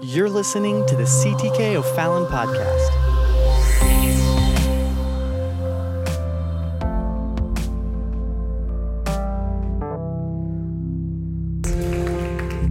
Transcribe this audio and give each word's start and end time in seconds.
You're 0.00 0.28
listening 0.28 0.86
to 0.86 0.94
the 0.94 1.02
CTK 1.02 1.74
O'Fallon 1.74 2.24
podcast. 2.26 2.88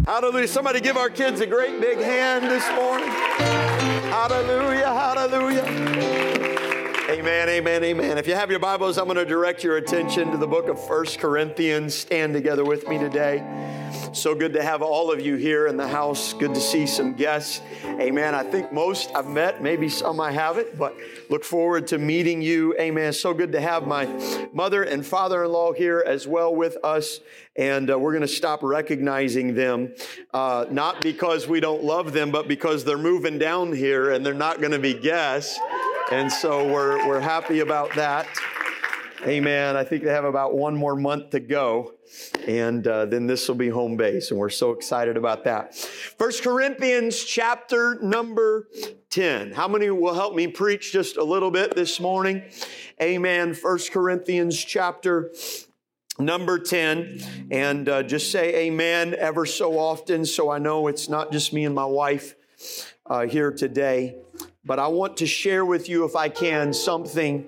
Hallelujah. 0.06 0.48
Somebody 0.48 0.80
give 0.80 0.96
our 0.96 1.10
kids 1.10 1.42
a 1.42 1.46
great 1.46 1.82
big 1.82 1.98
hand 1.98 2.46
this 2.46 2.66
morning. 2.76 3.10
Hallelujah. 4.10 4.86
Hallelujah. 4.86 5.66
Amen, 7.10 7.50
amen, 7.50 7.84
amen. 7.84 8.18
If 8.18 8.28
you 8.28 8.36
have 8.36 8.50
your 8.50 8.60
Bibles, 8.60 8.98
I'm 8.98 9.06
going 9.06 9.18
to 9.18 9.26
direct 9.26 9.66
your 9.66 9.76
attention 9.76 10.32
to 10.32 10.38
the 10.38 10.48
book 10.48 10.70
of 10.70 10.82
First 10.88 11.20
Corinthians. 11.20 11.94
Stand 11.94 12.34
together 12.34 12.64
with 12.64 12.88
me 12.88 12.98
today. 12.98 13.40
So 14.14 14.34
good 14.34 14.54
to 14.54 14.64
have 14.64 14.82
all 14.82 15.12
of 15.12 15.22
you 15.22 15.36
here 15.36 15.68
in 15.68 15.78
the 15.78 15.88
house. 15.88 16.34
Good 16.34 16.54
to 16.54 16.62
see 16.62 16.88
some 16.88 17.14
guests. 17.14 17.62
Amen. 17.86 18.34
I 18.34 18.44
think 18.44 18.72
most 18.72 19.12
I've 19.16 19.28
met, 19.28 19.62
maybe 19.62 19.90
some 19.90 20.20
I 20.20 20.32
haven't, 20.32 20.78
but 20.78 20.96
look 21.30 21.44
forward 21.44 21.88
to 21.88 21.98
meeting 21.98 22.42
you. 22.42 22.76
Amen. 22.80 23.14
So 23.14 23.34
good 23.34 23.52
to 23.52 23.62
have 23.62 23.86
my 23.86 24.06
mother 24.54 24.84
and 24.84 25.06
father 25.06 25.44
in 25.44 25.52
law 25.52 25.74
here 25.74 26.04
as 26.06 26.28
well 26.28 26.56
with 26.56 26.78
us. 26.84 27.20
And 27.56 27.92
uh, 27.92 28.00
we're 28.00 28.12
going 28.12 28.22
to 28.22 28.28
stop 28.28 28.64
recognizing 28.64 29.56
them, 29.56 29.94
uh, 30.34 30.66
not 30.70 31.02
because 31.02 31.48
we 31.48 31.60
don't 31.60 31.84
love 31.84 32.14
them, 32.14 32.32
but 32.32 32.48
because 32.48 32.84
they're 32.84 32.98
moving 32.98 33.38
down 33.38 33.74
here 33.74 34.12
and 34.12 34.26
they're 34.26 34.34
not 34.34 34.60
going 34.60 34.74
to 34.74 34.80
be 34.80 34.94
guests. 34.94 35.60
And 36.12 36.32
so 36.32 36.72
we're, 36.72 37.06
we're 37.08 37.20
happy 37.20 37.60
about 37.60 37.94
that. 37.96 38.28
Amen. 39.24 39.76
I 39.76 39.84
think 39.84 40.04
they 40.04 40.12
have 40.12 40.26
about 40.26 40.56
one 40.56 40.76
more 40.76 40.96
month 40.96 41.32
to 41.32 41.40
go, 41.40 41.94
and 42.48 42.88
uh, 42.88 43.06
then 43.06 43.28
this 43.28 43.48
will 43.48 43.56
be 43.56 43.70
home 43.70 43.98
base, 43.98 44.32
and 44.32 44.40
we're 44.40 44.50
so 44.50 44.72
excited 44.72 45.18
about 45.18 45.44
that. 45.44 45.76
First 45.76 46.44
Corinthians 46.44 47.24
chapter 47.24 48.00
number 48.02 48.68
10. 49.10 49.52
How 49.52 49.68
many 49.68 49.90
will 49.90 50.14
help 50.14 50.36
me 50.36 50.48
preach 50.48 50.92
just 50.92 51.18
a 51.18 51.24
little 51.24 51.52
bit 51.52 51.76
this 51.76 52.00
morning? 52.00 52.44
Amen. 53.02 53.54
First 53.54 53.92
Corinthians 53.92 54.58
chapter 54.64 55.32
number 56.20 56.58
10 56.58 57.48
and 57.52 57.88
uh, 57.88 58.02
just 58.02 58.32
say 58.32 58.66
amen 58.66 59.16
ever 59.20 59.46
so 59.46 59.78
often 59.78 60.26
so 60.26 60.50
i 60.50 60.58
know 60.58 60.88
it's 60.88 61.08
not 61.10 61.32
just 61.32 61.54
me 61.54 61.64
and 61.64 61.76
my 61.76 61.86
wife 61.86 62.36
uh, 63.06 63.28
here 63.28 63.52
today 63.52 64.16
but 64.66 64.80
i 64.80 64.88
want 64.88 65.18
to 65.18 65.28
share 65.28 65.64
with 65.64 65.88
you 65.88 66.06
if 66.06 66.16
i 66.16 66.28
can 66.28 66.74
something 66.74 67.46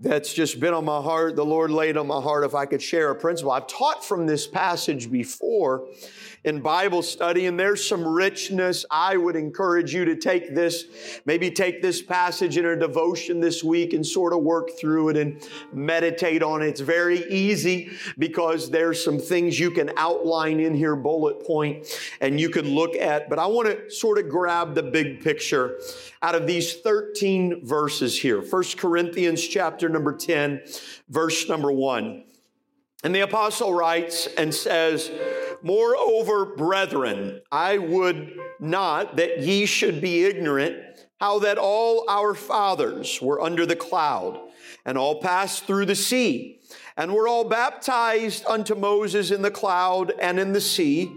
that's 0.00 0.32
just 0.32 0.58
been 0.58 0.72
on 0.72 0.84
my 0.84 1.00
heart 1.00 1.36
the 1.36 1.44
lord 1.44 1.70
laid 1.70 1.96
on 1.96 2.06
my 2.06 2.20
heart 2.20 2.44
if 2.44 2.54
i 2.54 2.64
could 2.64 2.80
share 2.80 3.10
a 3.10 3.14
principle 3.14 3.52
i've 3.52 3.66
taught 3.66 4.04
from 4.04 4.26
this 4.26 4.46
passage 4.46 5.10
before 5.10 5.86
in 6.42 6.60
Bible 6.60 7.02
study, 7.02 7.46
and 7.46 7.60
there's 7.60 7.86
some 7.86 8.06
richness. 8.06 8.86
I 8.90 9.16
would 9.18 9.36
encourage 9.36 9.92
you 9.92 10.06
to 10.06 10.16
take 10.16 10.54
this, 10.54 10.86
maybe 11.26 11.50
take 11.50 11.82
this 11.82 12.00
passage 12.00 12.56
in 12.56 12.64
a 12.64 12.76
devotion 12.76 13.40
this 13.40 13.62
week 13.62 13.92
and 13.92 14.06
sort 14.06 14.32
of 14.32 14.40
work 14.40 14.70
through 14.78 15.10
it 15.10 15.16
and 15.18 15.46
meditate 15.72 16.42
on 16.42 16.62
it. 16.62 16.68
It's 16.68 16.80
very 16.80 17.30
easy 17.30 17.90
because 18.16 18.70
there's 18.70 19.04
some 19.04 19.18
things 19.18 19.60
you 19.60 19.70
can 19.70 19.90
outline 19.98 20.60
in 20.60 20.74
here, 20.74 20.96
bullet 20.96 21.44
point, 21.44 21.86
and 22.22 22.40
you 22.40 22.48
could 22.48 22.66
look 22.66 22.96
at. 22.96 23.28
But 23.28 23.38
I 23.38 23.46
want 23.46 23.68
to 23.68 23.90
sort 23.90 24.18
of 24.18 24.30
grab 24.30 24.74
the 24.74 24.82
big 24.82 25.22
picture 25.22 25.78
out 26.22 26.34
of 26.34 26.46
these 26.46 26.80
13 26.80 27.66
verses 27.66 28.18
here. 28.18 28.40
First 28.40 28.78
Corinthians 28.78 29.46
chapter 29.46 29.89
number 29.92 30.16
10, 30.16 30.62
verse 31.08 31.48
number 31.48 31.70
1. 31.70 32.24
And 33.02 33.14
the 33.14 33.20
apostle 33.20 33.72
writes 33.72 34.28
and 34.36 34.54
says, 34.54 35.10
Moreover, 35.62 36.56
brethren, 36.56 37.40
I 37.50 37.78
would 37.78 38.38
not 38.58 39.16
that 39.16 39.40
ye 39.40 39.66
should 39.66 40.00
be 40.00 40.24
ignorant 40.24 40.76
how 41.20 41.38
that 41.40 41.58
all 41.58 42.08
our 42.08 42.34
fathers 42.34 43.20
were 43.20 43.40
under 43.40 43.66
the 43.66 43.76
cloud 43.76 44.40
and 44.84 44.96
all 44.96 45.20
passed 45.20 45.66
through 45.66 45.86
the 45.86 45.94
sea 45.94 46.60
and 46.96 47.12
were 47.12 47.28
all 47.28 47.44
baptized 47.44 48.44
unto 48.46 48.74
Moses 48.74 49.30
in 49.30 49.42
the 49.42 49.50
cloud 49.50 50.12
and 50.20 50.38
in 50.38 50.52
the 50.52 50.60
sea 50.60 51.10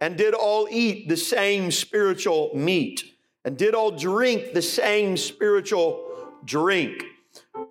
and 0.00 0.16
did 0.16 0.34
all 0.34 0.68
eat 0.70 1.08
the 1.08 1.16
same 1.16 1.70
spiritual 1.70 2.50
meat 2.54 3.14
and 3.44 3.56
did 3.56 3.74
all 3.74 3.90
drink 3.90 4.52
the 4.52 4.62
same 4.62 5.16
spiritual 5.16 6.06
drink. 6.44 7.04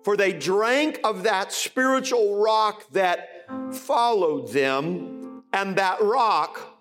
For 0.04 0.16
they 0.16 0.32
drank 0.32 1.00
of 1.04 1.24
that 1.24 1.52
spiritual 1.52 2.42
rock 2.42 2.90
that 2.92 3.46
followed 3.72 4.52
them, 4.52 5.42
and 5.52 5.76
that 5.76 6.00
rock 6.00 6.78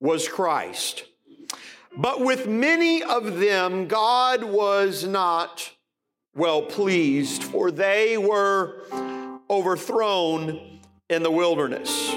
was 0.00 0.28
Christ. 0.28 1.04
But 1.96 2.20
with 2.20 2.46
many 2.46 3.02
of 3.02 3.38
them, 3.38 3.86
God 3.86 4.44
was 4.44 5.04
not 5.04 5.72
well 6.34 6.62
pleased, 6.62 7.44
for 7.44 7.70
they 7.70 8.18
were 8.18 8.82
overthrown 9.48 10.80
in 11.08 11.22
the 11.22 11.30
wilderness. 11.30 12.14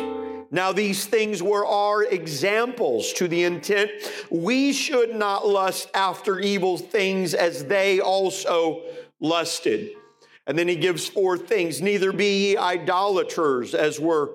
Now, 0.49 0.71
these 0.71 1.05
things 1.05 1.43
were 1.43 1.65
our 1.65 2.03
examples 2.03 3.11
to 3.13 3.27
the 3.27 3.43
intent 3.43 3.91
we 4.31 4.71
should 4.71 5.13
not 5.13 5.47
lust 5.47 5.89
after 5.93 6.39
evil 6.39 6.77
things 6.77 7.33
as 7.33 7.65
they 7.65 7.99
also 7.99 8.81
lusted. 9.19 9.91
And 10.47 10.57
then 10.57 10.69
he 10.69 10.77
gives 10.77 11.07
four 11.07 11.37
things. 11.37 11.81
Neither 11.81 12.13
be 12.13 12.51
ye 12.51 12.57
idolaters, 12.57 13.75
as 13.75 13.99
were 13.99 14.31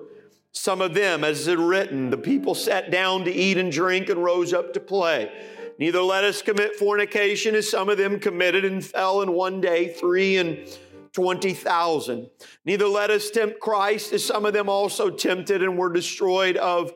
some 0.51 0.79
of 0.79 0.93
them, 0.93 1.23
as 1.23 1.47
is 1.47 1.55
written. 1.55 2.11
The 2.11 2.17
people 2.17 2.53
sat 2.53 2.91
down 2.91 3.25
to 3.25 3.31
eat 3.31 3.57
and 3.57 3.71
drink 3.71 4.09
and 4.09 4.23
rose 4.23 4.53
up 4.53 4.73
to 4.73 4.79
play. 4.79 5.31
Neither 5.79 6.01
let 6.01 6.23
us 6.23 6.43
commit 6.43 6.75
fornication, 6.75 7.55
as 7.55 7.67
some 7.67 7.89
of 7.89 7.97
them 7.97 8.19
committed 8.19 8.63
and 8.63 8.85
fell 8.85 9.23
in 9.23 9.31
one 9.31 9.59
day, 9.59 9.91
three 9.91 10.37
and 10.37 10.67
twenty 11.13 11.53
thousand. 11.53 12.29
Neither 12.63 12.85
let 12.85 13.09
us 13.09 13.31
tempt 13.31 13.59
Christ, 13.59 14.13
as 14.13 14.23
some 14.23 14.45
of 14.45 14.53
them 14.53 14.69
also 14.69 15.09
tempted 15.09 15.63
and 15.63 15.75
were 15.77 15.91
destroyed 15.91 16.57
of 16.57 16.93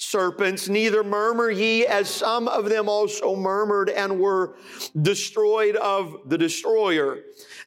serpents. 0.00 0.68
Neither 0.68 1.04
murmur 1.04 1.50
ye, 1.50 1.86
as 1.86 2.08
some 2.08 2.48
of 2.48 2.68
them 2.68 2.88
also 2.88 3.36
murmured 3.36 3.90
and 3.90 4.18
were 4.18 4.56
destroyed 5.00 5.76
of 5.76 6.16
the 6.26 6.38
destroyer. 6.38 7.20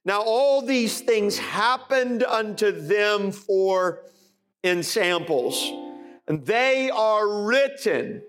Now, 0.03 0.21
all 0.21 0.61
these 0.61 1.01
things 1.01 1.37
happened 1.37 2.23
unto 2.23 2.71
them 2.71 3.31
for 3.31 4.01
in 4.63 4.81
samples, 4.81 5.71
and 6.27 6.45
they 6.45 6.89
are 6.89 7.45
written 7.45 8.23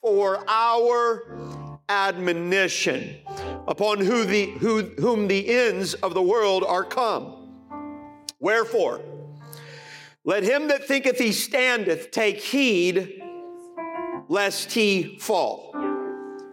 for 0.00 0.44
our 0.48 1.68
admonition, 1.88 3.16
upon 3.66 3.98
who 3.98 4.24
the, 4.24 4.46
who, 4.46 4.82
whom 4.98 5.28
the 5.28 5.48
ends 5.48 5.94
of 5.94 6.14
the 6.14 6.22
world 6.22 6.64
are 6.64 6.84
come. 6.84 7.50
Wherefore, 8.38 9.00
let 10.24 10.42
him 10.42 10.68
that 10.68 10.86
thinketh 10.86 11.18
he 11.18 11.32
standeth 11.32 12.10
take 12.10 12.40
heed 12.40 13.21
lest 14.32 14.72
he 14.72 15.18
fall. 15.18 15.72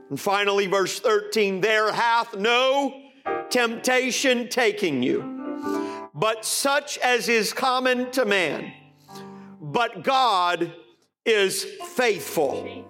And 0.09 0.19
finally, 0.19 0.67
verse 0.67 0.99
13 0.99 1.61
there 1.61 1.93
hath 1.93 2.35
no 2.35 3.01
temptation 3.49 4.49
taking 4.49 5.01
you, 5.01 6.09
but 6.13 6.43
such 6.43 6.97
as 6.97 7.29
is 7.29 7.53
common 7.53 8.11
to 8.11 8.25
man. 8.25 8.73
But 9.61 10.03
God 10.03 10.73
is 11.23 11.63
faithful, 11.95 12.85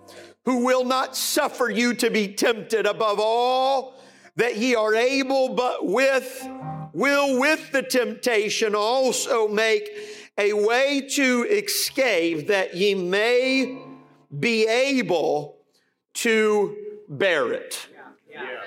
who 0.45 0.65
will 0.65 0.85
not 0.85 1.15
suffer 1.15 1.69
you 1.69 1.93
to 1.93 2.09
be 2.09 2.33
tempted 2.33 2.87
above 2.87 3.19
all 3.19 4.01
that 4.37 4.57
ye 4.57 4.73
are 4.73 4.95
able, 4.95 5.49
but 5.49 5.85
with 5.85 6.47
will 6.93 7.39
with 7.39 7.71
the 7.71 7.83
temptation 7.83 8.73
also 8.73 9.47
make 9.47 9.87
a 10.39 10.53
way 10.53 11.07
to 11.11 11.45
escape 11.47 12.47
that 12.47 12.75
ye 12.75 12.95
may 12.95 13.88
be 14.37 14.67
able 14.67 15.57
to 16.15 16.75
bear 17.07 17.53
it. 17.53 17.87
Yeah. 17.91 18.41
Yeah 18.43 18.59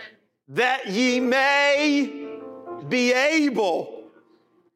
that 0.52 0.86
ye 0.88 1.18
may 1.18 2.28
be 2.88 3.12
able 3.12 4.04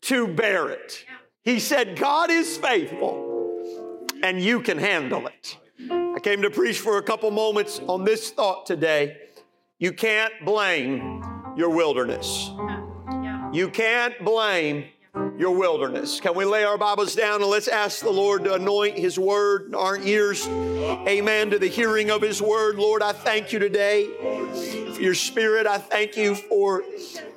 to 0.01 0.27
bear 0.27 0.71
it. 0.71 1.05
He 1.43 1.61
said, 1.61 1.99
God 1.99 2.31
is 2.31 2.57
faithful 2.57 4.07
and 4.23 4.41
you 4.41 4.61
can 4.61 4.79
handle 4.79 5.27
it. 5.27 5.59
I 5.91 6.19
came 6.21 6.43
to 6.43 6.51
preach 6.51 6.79
for 6.79 6.97
a 6.97 7.03
couple 7.03 7.31
moments 7.31 7.81
on 7.87 8.05
this 8.05 8.31
thought 8.31 8.65
today. 8.65 9.19
You 9.79 9.93
can't 9.93 10.33
blame 10.45 11.23
your 11.57 11.69
wilderness. 11.69 12.51
You 13.53 13.69
can't 13.69 14.19
blame 14.25 14.87
your 15.39 15.57
wilderness. 15.57 16.21
Can 16.21 16.35
we 16.35 16.45
lay 16.45 16.65
our 16.65 16.79
Bibles 16.79 17.15
down 17.15 17.43
and 17.43 17.51
let's 17.51 17.69
ask 17.69 18.01
the 18.01 18.11
Lord 18.11 18.45
to 18.45 18.55
anoint 18.55 18.99
His 18.99 19.19
word 19.19 19.75
our 19.75 19.99
ears? 19.99 20.47
Amen. 20.47 21.51
To 21.51 21.59
the 21.59 21.69
hearing 21.69 22.11
of 22.11 22.23
His 22.23 22.41
word. 22.41 22.77
Lord, 22.77 23.03
I 23.03 23.13
thank 23.13 23.53
you 23.53 23.59
today 23.59 24.09
for 24.95 25.01
your 25.01 25.15
spirit. 25.15 25.67
I 25.67 25.79
thank 25.79 26.17
you 26.17 26.35
for 26.35 26.85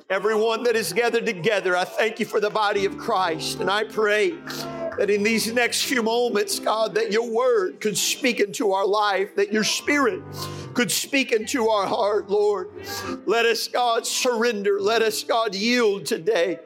everyone 0.08 0.62
that 0.64 0.76
is 0.76 0.92
gathered 0.92 1.26
together. 1.26 1.76
I 1.76 1.84
thank 1.84 2.18
you 2.18 2.26
for 2.26 2.40
the 2.40 2.50
body 2.50 2.86
of 2.86 2.96
Christ. 2.96 3.60
And 3.60 3.70
I 3.70 3.84
pray 3.84 4.30
that 4.98 5.10
in 5.10 5.22
these 5.22 5.52
next 5.52 5.84
few 5.84 6.02
moments, 6.02 6.58
God, 6.58 6.94
that 6.94 7.12
your 7.12 7.30
word 7.30 7.80
could 7.80 7.98
speak 7.98 8.40
into 8.40 8.72
our 8.72 8.86
life, 8.86 9.36
that 9.36 9.52
your 9.52 9.64
spirit 9.64 10.22
could 10.74 10.90
speak 10.90 11.32
into 11.32 11.68
our 11.68 11.86
heart, 11.86 12.30
Lord. 12.30 12.70
Let 13.26 13.46
us, 13.46 13.68
God, 13.68 14.06
surrender. 14.06 14.80
Let 14.80 15.02
us, 15.02 15.22
God, 15.24 15.54
yield 15.54 16.06
today. 16.06 16.58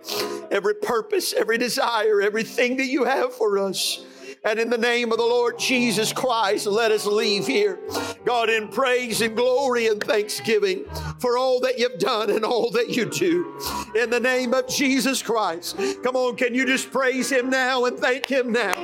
Every 0.51 0.75
purpose, 0.75 1.33
every 1.33 1.59
desire, 1.59 2.21
everything 2.21 2.77
that 2.77 2.87
you 2.87 3.05
have 3.05 3.35
for 3.35 3.59
us. 3.59 4.05
And 4.47 4.59
in 4.59 4.69
the 4.69 4.79
name 4.79 5.11
of 5.11 5.17
the 5.17 5.25
Lord 5.25 5.59
Jesus 5.59 6.13
Christ, 6.13 6.67
let 6.67 6.91
us 6.91 7.07
leave 7.07 7.47
here, 7.47 7.79
God, 8.27 8.51
in 8.51 8.69
praise 8.69 9.23
and 9.23 9.35
glory 9.35 9.87
and 9.87 10.03
thanksgiving 10.03 10.85
for 11.19 11.39
all 11.39 11.61
that 11.61 11.79
you've 11.79 11.99
done 11.99 12.29
and 12.29 12.45
all 12.45 12.71
that 12.73 12.91
you 12.91 13.07
do. 13.07 13.59
In 13.95 14.11
the 14.11 14.21
name 14.21 14.53
of 14.53 14.69
Jesus 14.69 15.23
Christ. 15.23 15.79
Come 16.03 16.15
on, 16.15 16.37
can 16.37 16.55
you 16.55 16.67
just 16.67 16.93
praise 16.93 17.33
him 17.33 17.49
now 17.49 17.87
and 17.87 17.99
thank 17.99 18.27
him 18.27 18.53
now? 18.53 18.75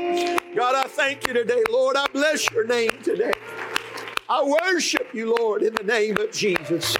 God, 0.56 0.74
I 0.74 0.84
thank 0.84 1.26
you 1.26 1.34
today. 1.34 1.62
Lord, 1.68 1.94
I 1.96 2.06
bless 2.10 2.50
your 2.52 2.66
name 2.66 2.98
today. 3.02 3.32
I 4.30 4.44
worship 4.44 5.12
you, 5.12 5.34
Lord, 5.34 5.64
in 5.64 5.74
the 5.74 5.82
name 5.82 6.16
of 6.16 6.30
Jesus. 6.30 6.96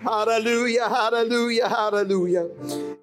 Hallelujah, 0.00 0.88
hallelujah, 0.88 1.68
hallelujah. 1.68 2.48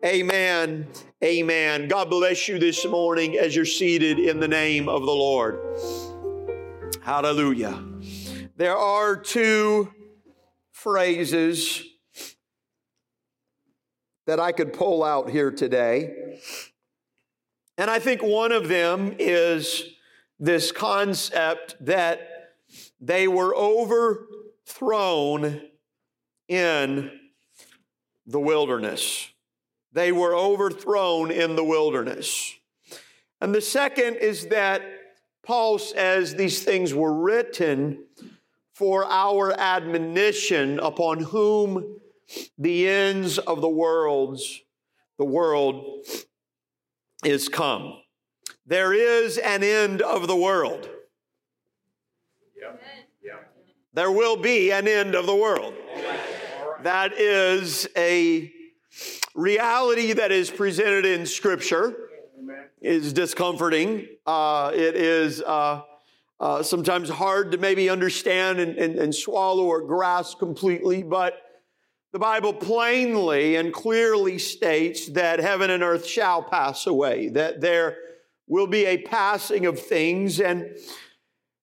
Amen, 0.03 0.87
amen. 1.23 1.87
God 1.87 2.09
bless 2.09 2.47
you 2.47 2.57
this 2.57 2.83
morning 2.87 3.37
as 3.37 3.55
you're 3.55 3.63
seated 3.63 4.17
in 4.17 4.39
the 4.39 4.47
name 4.47 4.89
of 4.89 5.01
the 5.01 5.11
Lord. 5.11 5.59
Hallelujah. 7.03 7.79
There 8.55 8.75
are 8.75 9.15
two 9.15 9.93
phrases 10.71 11.83
that 14.25 14.39
I 14.39 14.51
could 14.51 14.73
pull 14.73 15.03
out 15.03 15.29
here 15.29 15.51
today. 15.51 16.39
And 17.77 17.91
I 17.91 17.99
think 17.99 18.23
one 18.23 18.51
of 18.51 18.67
them 18.67 19.15
is 19.19 19.83
this 20.39 20.71
concept 20.71 21.75
that 21.85 22.36
they 22.99 23.27
were 23.27 23.55
overthrown 23.55 25.61
in 26.47 27.11
the 28.25 28.39
wilderness. 28.39 29.29
They 29.93 30.11
were 30.11 30.35
overthrown 30.35 31.31
in 31.31 31.55
the 31.55 31.63
wilderness. 31.63 32.55
And 33.41 33.53
the 33.53 33.61
second 33.61 34.15
is 34.15 34.47
that 34.47 34.81
Paul 35.43 35.79
says 35.79 36.35
these 36.35 36.63
things 36.63 36.93
were 36.93 37.13
written 37.13 38.03
for 38.73 39.05
our 39.05 39.53
admonition 39.59 40.79
upon 40.79 41.19
whom 41.19 41.99
the 42.57 42.87
ends 42.87 43.37
of 43.37 43.61
the 43.61 43.69
worlds 43.69 44.61
the 45.17 45.25
world 45.25 46.05
is 47.25 47.49
come. 47.49 47.95
There 48.65 48.93
is 48.93 49.37
an 49.37 49.63
end 49.63 50.01
of 50.01 50.27
the 50.27 50.35
world. 50.35 50.89
There 53.97 54.11
will 54.11 54.37
be 54.37 54.71
an 54.71 54.87
end 54.87 55.15
of 55.15 55.25
the 55.25 55.35
world. 55.35 55.73
That 56.83 57.13
is 57.13 57.89
a 57.97 58.53
reality 59.33 60.13
that 60.13 60.31
is 60.31 60.51
presented 60.51 61.03
in 61.03 61.25
Scripture. 61.25 61.97
Is 62.79 63.11
discomforting. 63.11 64.07
Uh, 64.23 64.71
it 64.75 64.95
is 64.95 65.41
uh, 65.41 65.81
uh, 66.39 66.61
sometimes 66.61 67.09
hard 67.09 67.51
to 67.53 67.57
maybe 67.57 67.89
understand 67.89 68.59
and, 68.59 68.77
and, 68.77 68.99
and 68.99 69.15
swallow 69.15 69.63
or 69.63 69.81
grasp 69.81 70.37
completely, 70.37 71.01
but 71.01 71.33
the 72.13 72.19
Bible 72.19 72.53
plainly 72.53 73.55
and 73.55 73.73
clearly 73.73 74.37
states 74.37 75.07
that 75.07 75.39
heaven 75.39 75.71
and 75.71 75.81
earth 75.81 76.05
shall 76.05 76.43
pass 76.43 76.85
away, 76.85 77.29
that 77.29 77.61
there 77.61 77.97
will 78.45 78.67
be 78.67 78.85
a 78.85 78.99
passing 78.99 79.65
of 79.65 79.79
things, 79.79 80.39
and 80.39 80.77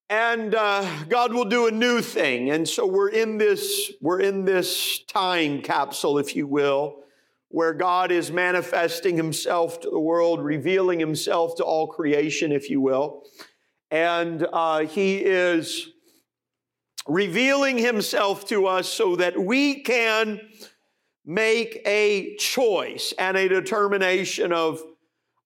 and 0.08 0.54
uh, 0.54 0.86
God 1.08 1.32
will 1.32 1.46
do 1.46 1.66
a 1.66 1.70
new 1.70 2.00
thing. 2.00 2.50
And 2.50 2.68
so 2.68 2.86
we're 2.86 3.08
in 3.08 3.38
this 3.38 3.92
we're 4.00 4.20
in 4.20 4.44
this 4.44 5.02
time 5.04 5.62
capsule, 5.62 6.18
if 6.18 6.36
you 6.36 6.46
will, 6.46 7.04
where 7.48 7.72
God 7.72 8.12
is 8.12 8.30
manifesting 8.30 9.16
Himself 9.16 9.80
to 9.80 9.90
the 9.90 10.00
world, 10.00 10.42
revealing 10.42 11.00
Himself 11.00 11.56
to 11.56 11.64
all 11.64 11.86
creation, 11.86 12.52
if 12.52 12.68
you 12.68 12.80
will, 12.80 13.24
and 13.90 14.46
uh, 14.52 14.80
He 14.80 15.16
is 15.16 15.88
revealing 17.06 17.78
Himself 17.78 18.46
to 18.48 18.66
us 18.66 18.88
so 18.88 19.16
that 19.16 19.38
we 19.38 19.82
can 19.82 20.40
make 21.24 21.80
a 21.86 22.36
choice 22.36 23.14
and 23.18 23.36
a 23.36 23.48
determination 23.48 24.52
of 24.52 24.82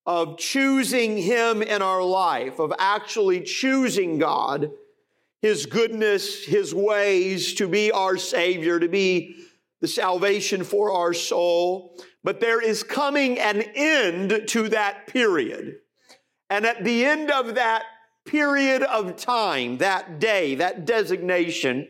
of 0.08 0.38
choosing 0.38 1.18
Him 1.18 1.60
in 1.60 1.82
our 1.82 2.02
life, 2.02 2.58
of 2.58 2.72
actually 2.78 3.42
choosing 3.42 4.18
God, 4.18 4.70
His 5.42 5.66
goodness, 5.66 6.46
His 6.46 6.74
ways 6.74 7.52
to 7.54 7.68
be 7.68 7.92
our 7.92 8.16
Savior, 8.16 8.80
to 8.80 8.88
be 8.88 9.36
the 9.82 9.86
salvation 9.86 10.64
for 10.64 10.90
our 10.92 11.12
soul. 11.12 11.94
But 12.24 12.40
there 12.40 12.62
is 12.62 12.82
coming 12.82 13.38
an 13.38 13.60
end 13.60 14.44
to 14.48 14.70
that 14.70 15.08
period. 15.08 15.76
And 16.48 16.64
at 16.64 16.84
the 16.84 17.04
end 17.04 17.30
of 17.30 17.56
that 17.56 17.82
period 18.24 18.82
of 18.84 19.16
time, 19.16 19.76
that 19.76 20.18
day, 20.18 20.54
that 20.54 20.86
designation, 20.86 21.86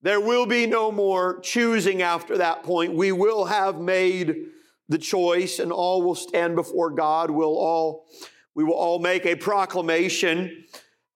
there 0.00 0.22
will 0.22 0.46
be 0.46 0.64
no 0.66 0.90
more 0.90 1.38
choosing 1.40 2.00
after 2.00 2.38
that 2.38 2.62
point. 2.62 2.94
We 2.94 3.12
will 3.12 3.44
have 3.44 3.78
made 3.78 4.51
the 4.88 4.98
choice 4.98 5.58
and 5.58 5.72
all 5.72 6.02
will 6.02 6.14
stand 6.14 6.56
before 6.56 6.90
God. 6.90 7.30
We'll 7.30 7.56
all, 7.56 8.06
we 8.54 8.64
will 8.64 8.74
all 8.74 8.98
make 8.98 9.26
a 9.26 9.36
proclamation 9.36 10.64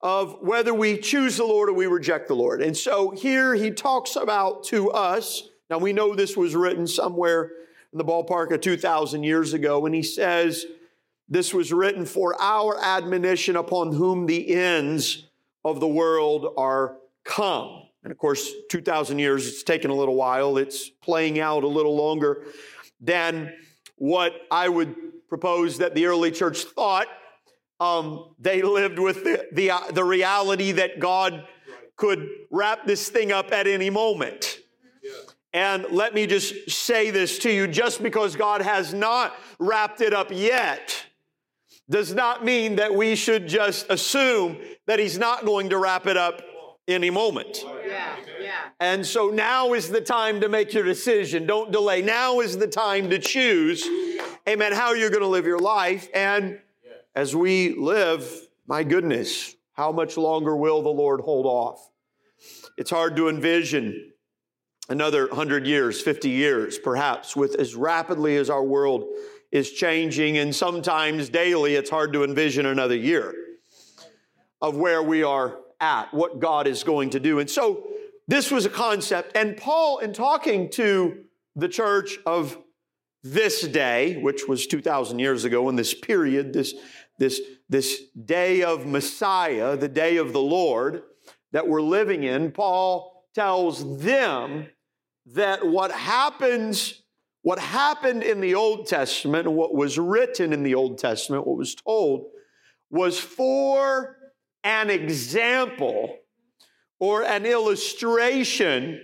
of 0.01 0.37
whether 0.41 0.73
we 0.73 0.97
choose 0.97 1.37
the 1.37 1.45
Lord 1.45 1.69
or 1.69 1.73
we 1.73 1.87
reject 1.87 2.27
the 2.27 2.35
Lord. 2.35 2.61
And 2.61 2.75
so 2.75 3.11
here 3.11 3.55
he 3.55 3.71
talks 3.71 4.15
about 4.15 4.63
to 4.65 4.91
us. 4.91 5.49
Now 5.69 5.79
we 5.79 5.93
know 5.93 6.15
this 6.15 6.37
was 6.37 6.55
written 6.55 6.87
somewhere 6.87 7.51
in 7.91 7.97
the 7.97 8.05
ballpark 8.05 8.51
of 8.51 8.61
2,000 8.61 9.23
years 9.23 9.53
ago, 9.53 9.85
and 9.85 9.95
he 9.95 10.03
says 10.03 10.65
this 11.29 11.53
was 11.53 11.73
written 11.73 12.05
for 12.05 12.39
our 12.41 12.79
admonition 12.81 13.55
upon 13.55 13.93
whom 13.93 14.25
the 14.25 14.55
ends 14.55 15.27
of 15.65 15.79
the 15.79 15.87
world 15.87 16.53
are 16.57 16.97
come. 17.23 17.83
And 18.03 18.11
of 18.11 18.17
course, 18.17 18.49
2,000 18.69 19.19
years, 19.19 19.47
it's 19.47 19.63
taken 19.63 19.91
a 19.91 19.93
little 19.93 20.15
while. 20.15 20.57
It's 20.57 20.89
playing 20.89 21.39
out 21.39 21.63
a 21.63 21.67
little 21.67 21.95
longer 21.95 22.43
than 22.99 23.53
what 23.97 24.33
I 24.51 24.69
would 24.69 24.95
propose 25.29 25.79
that 25.79 25.95
the 25.95 26.05
early 26.05 26.31
church 26.31 26.63
thought. 26.63 27.07
Um, 27.79 28.33
they 28.39 28.61
lived 28.61 28.97
with 28.97 29.23
the, 29.23 29.47
the, 29.51 29.71
uh, 29.71 29.91
the, 29.91 30.03
reality 30.03 30.71
that 30.73 30.99
God 30.99 31.45
could 31.95 32.27
wrap 32.49 32.87
this 32.87 33.09
thing 33.09 33.31
up 33.31 33.51
at 33.51 33.67
any 33.67 33.91
moment. 33.91 34.59
And 35.53 35.85
let 35.91 36.13
me 36.13 36.25
just 36.25 36.69
say 36.69 37.11
this 37.11 37.39
to 37.39 37.51
you 37.51 37.67
just 37.67 38.01
because 38.01 38.35
God 38.35 38.61
has 38.61 38.93
not 38.93 39.35
wrapped 39.59 40.01
it 40.01 40.13
up 40.13 40.29
yet 40.31 41.05
does 41.89 42.13
not 42.13 42.43
mean 42.43 42.75
that 42.75 42.93
we 42.93 43.15
should 43.15 43.47
just 43.47 43.89
assume 43.89 44.57
that 44.87 44.99
He's 44.99 45.17
not 45.17 45.45
going 45.45 45.69
to 45.69 45.77
wrap 45.77 46.05
it 46.05 46.17
up 46.17 46.41
any 46.87 47.09
moment. 47.09 47.63
Yeah. 47.85 48.15
And 48.79 49.05
so 49.05 49.29
now 49.29 49.73
is 49.73 49.89
the 49.89 50.01
time 50.01 50.41
to 50.41 50.49
make 50.49 50.73
your 50.73 50.83
decision. 50.83 51.45
Don't 51.45 51.71
delay. 51.71 52.01
Now 52.01 52.39
is 52.39 52.57
the 52.57 52.67
time 52.67 53.09
to 53.09 53.19
choose, 53.19 53.83
amen, 54.47 54.71
how 54.71 54.93
you're 54.93 55.09
going 55.09 55.21
to 55.21 55.27
live 55.27 55.45
your 55.45 55.59
life. 55.59 56.07
And 56.13 56.59
as 57.15 57.35
we 57.35 57.73
live, 57.75 58.29
my 58.67 58.83
goodness, 58.83 59.55
how 59.73 59.91
much 59.91 60.17
longer 60.17 60.55
will 60.55 60.81
the 60.81 60.89
Lord 60.89 61.21
hold 61.21 61.45
off? 61.45 61.89
It's 62.77 62.91
hard 62.91 63.15
to 63.15 63.29
envision 63.29 64.13
another 64.89 65.27
100 65.27 65.65
years, 65.65 65.99
50 66.01 66.29
years, 66.29 66.77
perhaps, 66.77 67.35
with 67.35 67.55
as 67.55 67.75
rapidly 67.75 68.37
as 68.37 68.49
our 68.49 68.63
world 68.63 69.05
is 69.51 69.71
changing, 69.71 70.37
and 70.37 70.55
sometimes 70.55 71.29
daily, 71.29 71.75
it's 71.75 71.89
hard 71.89 72.13
to 72.13 72.23
envision 72.23 72.65
another 72.65 72.95
year 72.95 73.33
of 74.61 74.77
where 74.77 75.01
we 75.01 75.23
are 75.23 75.59
at, 75.79 76.13
what 76.13 76.39
God 76.39 76.67
is 76.67 76.83
going 76.83 77.11
to 77.11 77.19
do. 77.19 77.39
And 77.39 77.49
so 77.49 77.87
this 78.27 78.51
was 78.51 78.65
a 78.65 78.69
concept. 78.69 79.35
And 79.35 79.57
Paul, 79.57 79.99
in 79.99 80.13
talking 80.13 80.69
to 80.71 81.23
the 81.55 81.67
church 81.69 82.17
of 82.25 82.57
this 83.23 83.61
day, 83.61 84.19
which 84.21 84.47
was 84.47 84.67
2,000 84.67 85.19
years 85.19 85.43
ago, 85.43 85.69
in 85.69 85.75
this 85.75 85.93
period, 85.93 86.53
this, 86.53 86.73
this, 87.17 87.41
this 87.69 88.01
day 88.25 88.63
of 88.63 88.85
Messiah, 88.85 89.75
the 89.77 89.87
day 89.87 90.17
of 90.17 90.33
the 90.33 90.41
Lord 90.41 91.03
that 91.51 91.67
we're 91.67 91.81
living 91.81 92.23
in, 92.23 92.51
Paul 92.51 93.25
tells 93.33 93.99
them 93.99 94.67
that 95.27 95.65
what 95.65 95.91
happens, 95.91 97.01
what 97.41 97.59
happened 97.59 98.23
in 98.23 98.41
the 98.41 98.55
Old 98.55 98.87
Testament, 98.87 99.49
what 99.49 99.73
was 99.73 99.97
written 99.97 100.53
in 100.53 100.63
the 100.63 100.75
Old 100.75 100.97
Testament, 100.97 101.47
what 101.47 101.57
was 101.57 101.75
told, 101.75 102.25
was 102.89 103.19
for 103.19 104.16
an 104.67 104.89
example 104.89 106.17
or 106.99 107.23
an 107.23 107.45
illustration 107.45 109.01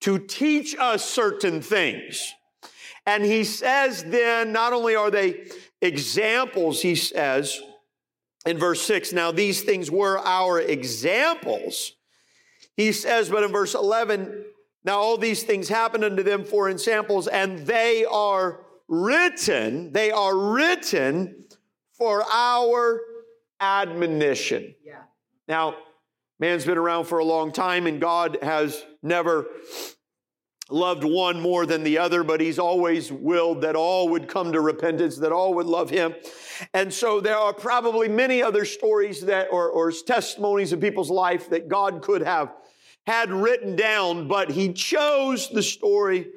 to 0.00 0.18
teach 0.18 0.74
us 0.78 1.04
certain 1.04 1.60
things. 1.60 2.32
And 3.06 3.22
he 3.22 3.44
says 3.44 4.02
then, 4.04 4.50
not 4.52 4.72
only 4.72 4.94
are 4.96 5.10
they 5.10 5.46
examples, 5.82 6.80
he 6.80 6.94
says, 6.94 7.60
in 8.46 8.56
verse 8.56 8.80
6, 8.82 9.12
now 9.12 9.30
these 9.30 9.62
things 9.62 9.90
were 9.90 10.18
our 10.18 10.58
examples. 10.58 11.92
He 12.74 12.92
says, 12.92 13.28
but 13.28 13.44
in 13.44 13.52
verse 13.52 13.74
11, 13.74 14.44
now 14.84 14.98
all 14.98 15.18
these 15.18 15.42
things 15.42 15.68
happened 15.68 16.04
unto 16.04 16.22
them 16.22 16.44
for 16.44 16.70
examples, 16.70 17.28
and 17.28 17.58
they 17.66 18.06
are 18.10 18.64
written, 18.88 19.92
they 19.92 20.10
are 20.10 20.36
written 20.36 21.44
for 21.92 22.24
our 22.32 23.00
admonition. 23.64 24.74
Yeah. 24.84 25.02
Now, 25.48 25.76
man's 26.38 26.66
been 26.66 26.78
around 26.78 27.06
for 27.06 27.18
a 27.18 27.24
long 27.24 27.50
time, 27.50 27.86
and 27.86 28.00
God 28.00 28.38
has 28.42 28.84
never 29.02 29.46
loved 30.70 31.04
one 31.04 31.40
more 31.40 31.66
than 31.66 31.82
the 31.82 31.98
other, 31.98 32.22
but 32.22 32.40
he's 32.40 32.58
always 32.58 33.12
willed 33.12 33.62
that 33.62 33.76
all 33.76 34.08
would 34.08 34.28
come 34.28 34.52
to 34.52 34.60
repentance, 34.60 35.16
that 35.18 35.32
all 35.32 35.54
would 35.54 35.66
love 35.66 35.90
him. 35.90 36.14
And 36.72 36.92
so 36.92 37.20
there 37.20 37.36
are 37.36 37.52
probably 37.52 38.08
many 38.08 38.42
other 38.42 38.64
stories 38.64 39.22
that, 39.22 39.48
or, 39.50 39.68
or 39.68 39.92
testimonies 39.92 40.72
of 40.72 40.80
people's 40.80 41.10
life 41.10 41.50
that 41.50 41.68
God 41.68 42.02
could 42.02 42.22
have 42.22 42.52
had 43.06 43.30
written 43.30 43.76
down, 43.76 44.28
but 44.28 44.50
he 44.50 44.72
chose 44.72 45.50
the 45.50 45.62
story 45.62 46.28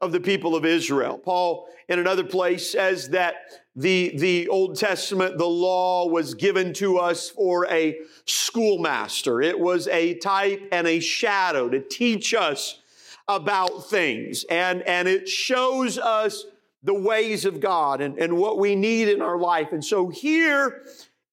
of 0.00 0.12
the 0.12 0.20
people 0.20 0.54
of 0.54 0.64
Israel. 0.64 1.18
Paul, 1.18 1.68
in 1.88 1.98
another 1.98 2.24
place, 2.24 2.70
says 2.70 3.10
that 3.10 3.34
the, 3.74 4.16
the 4.16 4.48
Old 4.48 4.76
Testament, 4.76 5.38
the 5.38 5.46
law 5.46 6.08
was 6.08 6.34
given 6.34 6.72
to 6.74 6.98
us 6.98 7.30
for 7.30 7.66
a 7.66 7.98
schoolmaster. 8.24 9.42
It 9.42 9.58
was 9.58 9.86
a 9.88 10.14
type 10.14 10.62
and 10.72 10.86
a 10.86 11.00
shadow 11.00 11.68
to 11.68 11.80
teach 11.80 12.32
us 12.34 12.80
about 13.28 13.88
things. 13.90 14.44
And, 14.48 14.82
and 14.82 15.08
it 15.08 15.28
shows 15.28 15.98
us 15.98 16.44
the 16.82 16.94
ways 16.94 17.44
of 17.44 17.60
God 17.60 18.00
and, 18.00 18.18
and 18.18 18.36
what 18.36 18.58
we 18.58 18.76
need 18.76 19.08
in 19.08 19.20
our 19.20 19.38
life. 19.38 19.72
And 19.72 19.84
so 19.84 20.08
here 20.08 20.82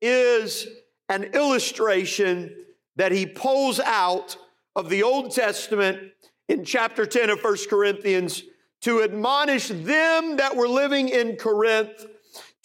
is 0.02 0.68
an 1.10 1.24
illustration 1.26 2.56
that 2.96 3.12
he 3.12 3.26
pulls 3.26 3.80
out 3.80 4.36
of 4.76 4.90
the 4.90 5.04
Old 5.04 5.32
Testament 5.32 6.13
in 6.48 6.66
chapter 6.66 7.06
10 7.06 7.30
of 7.30 7.44
1 7.44 7.58
Corinthians 7.70 8.44
to 8.82 9.02
admonish 9.02 9.70
them 9.70 10.38
that 10.38 10.56
were 10.56 10.68
living 10.68 11.10
in 11.10 11.38
Corinth, 11.38 12.06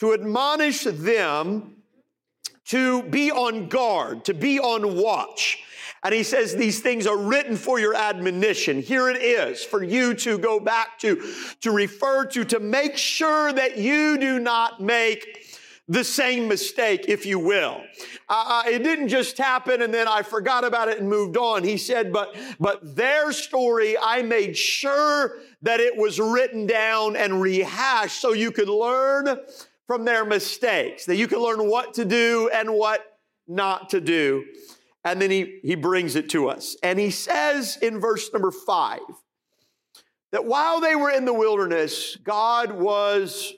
to 0.00 0.12
admonish 0.12 0.82
them 0.82 1.76
to 2.66 3.02
be 3.04 3.30
on 3.30 3.68
guard, 3.68 4.24
to 4.24 4.34
be 4.34 4.58
on 4.58 4.96
watch. 4.96 5.62
And 6.02 6.14
he 6.14 6.22
says 6.22 6.54
these 6.54 6.80
things 6.80 7.06
are 7.06 7.16
written 7.16 7.56
for 7.56 7.80
your 7.80 7.94
admonition. 7.94 8.82
Here 8.82 9.08
it 9.08 9.16
is 9.22 9.64
for 9.64 9.82
you 9.82 10.14
to 10.14 10.38
go 10.38 10.60
back 10.60 10.98
to, 11.00 11.34
to 11.60 11.70
refer 11.70 12.26
to, 12.26 12.44
to 12.44 12.60
make 12.60 12.96
sure 12.96 13.52
that 13.52 13.78
you 13.78 14.18
do 14.18 14.38
not 14.38 14.80
make 14.80 15.47
the 15.88 16.04
same 16.04 16.46
mistake, 16.48 17.06
if 17.08 17.24
you 17.24 17.38
will. 17.38 17.82
Uh, 18.28 18.62
it 18.66 18.82
didn't 18.82 19.08
just 19.08 19.38
happen 19.38 19.80
and 19.80 19.92
then 19.92 20.06
I 20.06 20.22
forgot 20.22 20.64
about 20.64 20.88
it 20.88 20.98
and 20.98 21.08
moved 21.08 21.36
on. 21.38 21.64
He 21.64 21.78
said, 21.78 22.12
but, 22.12 22.36
but 22.60 22.94
their 22.94 23.32
story, 23.32 23.96
I 24.00 24.20
made 24.22 24.56
sure 24.56 25.38
that 25.62 25.80
it 25.80 25.96
was 25.96 26.20
written 26.20 26.66
down 26.66 27.16
and 27.16 27.40
rehashed 27.40 28.20
so 28.20 28.34
you 28.34 28.52
could 28.52 28.68
learn 28.68 29.40
from 29.86 30.04
their 30.04 30.26
mistakes, 30.26 31.06
that 31.06 31.16
you 31.16 31.26
could 31.26 31.40
learn 31.40 31.68
what 31.70 31.94
to 31.94 32.04
do 32.04 32.50
and 32.52 32.74
what 32.74 33.18
not 33.46 33.88
to 33.90 34.00
do. 34.00 34.44
And 35.04 35.22
then 35.22 35.30
he, 35.30 35.60
he 35.62 35.74
brings 35.74 36.16
it 36.16 36.28
to 36.30 36.50
us. 36.50 36.76
And 36.82 36.98
he 36.98 37.10
says 37.10 37.78
in 37.80 37.98
verse 37.98 38.30
number 38.30 38.50
five 38.50 39.00
that 40.32 40.44
while 40.44 40.82
they 40.82 40.94
were 40.94 41.10
in 41.10 41.24
the 41.24 41.32
wilderness, 41.32 42.16
God 42.22 42.72
was 42.72 43.54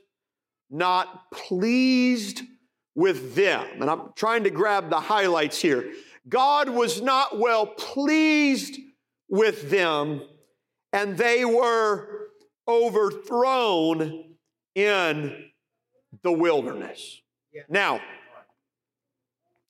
not 0.71 1.31
pleased 1.31 2.43
with 2.95 3.35
them. 3.35 3.67
And 3.81 3.91
I'm 3.91 4.13
trying 4.15 4.45
to 4.45 4.51
grab 4.51 4.91
the 4.91 5.01
highlights 5.01 5.61
here. 5.61 5.93
God 6.29 6.69
was 6.69 7.01
not 7.01 7.39
well 7.39 7.67
pleased 7.67 8.79
with 9.29 9.71
them, 9.71 10.23
and 10.93 11.17
they 11.17 11.45
were 11.45 12.29
overthrown 12.69 14.25
in 14.75 15.51
the 16.23 16.33
wilderness. 16.33 17.21
Now, 17.69 18.01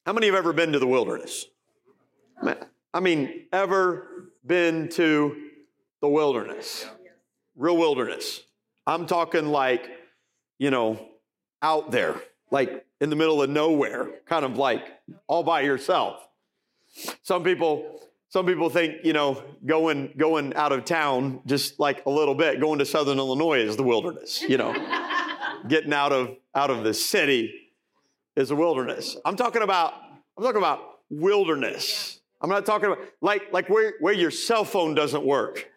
how 0.07 0.13
many 0.13 0.27
have 0.27 0.35
ever 0.35 0.53
been 0.53 0.73
to 0.73 0.79
the 0.79 0.87
wilderness? 0.87 1.47
I 2.93 3.01
mean, 3.01 3.47
ever 3.53 4.31
been 4.45 4.89
to 4.91 5.51
the 6.01 6.09
wilderness? 6.09 6.87
Real 7.55 7.77
wilderness. 7.77 8.43
I'm 8.87 9.07
talking 9.07 9.47
like, 9.47 9.89
you 10.61 10.71
know, 10.71 11.09
out 11.63 11.91
there, 11.91 12.21
like 12.51 12.87
in 13.01 13.11
the 13.11 13.17
middle 13.17 13.43
of 13.43 13.49
nowhere, 13.49 14.11
kind 14.27 14.45
of 14.45 14.59
like 14.59 14.87
all 15.27 15.43
by 15.43 15.63
yourself. 15.63 16.29
Some 17.23 17.43
people, 17.43 18.01
some 18.29 18.45
people 18.45 18.69
think, 18.69 18.97
you 19.03 19.15
know, 19.15 19.43
going 19.65 20.13
going 20.19 20.55
out 20.55 20.71
of 20.71 20.85
town 20.85 21.41
just 21.47 21.81
like 21.81 22.05
a 22.05 22.11
little 22.11 22.35
bit, 22.35 22.61
going 22.61 22.79
to 22.79 22.85
southern 22.85 23.19
Illinois 23.19 23.61
is 23.61 23.77
the 23.77 23.83
wilderness, 23.83 24.43
you 24.43 24.59
know. 24.59 24.73
Getting 25.69 25.93
out 25.93 26.13
of 26.13 26.37
out 26.55 26.71
of 26.71 26.85
the 26.85 26.95
city 26.95 27.55
is 28.37 28.51
a 28.51 28.57
wilderness. 28.57 29.17
I'm 29.25 29.37
talking 29.37 29.63
about 29.63 29.95
I'm 30.37 30.45
talking 30.45 30.59
about 30.59 31.01
wilderness. 31.09 32.21
I'm 32.41 32.51
not 32.51 32.65
talking 32.65 32.87
about 32.87 33.01
like, 33.21 33.53
like 33.53 33.69
where, 33.69 33.95
where 34.01 34.15
your 34.15 34.31
cell 34.31 34.65
phone 34.65 34.95
doesn't 34.95 35.25
work. 35.25 35.69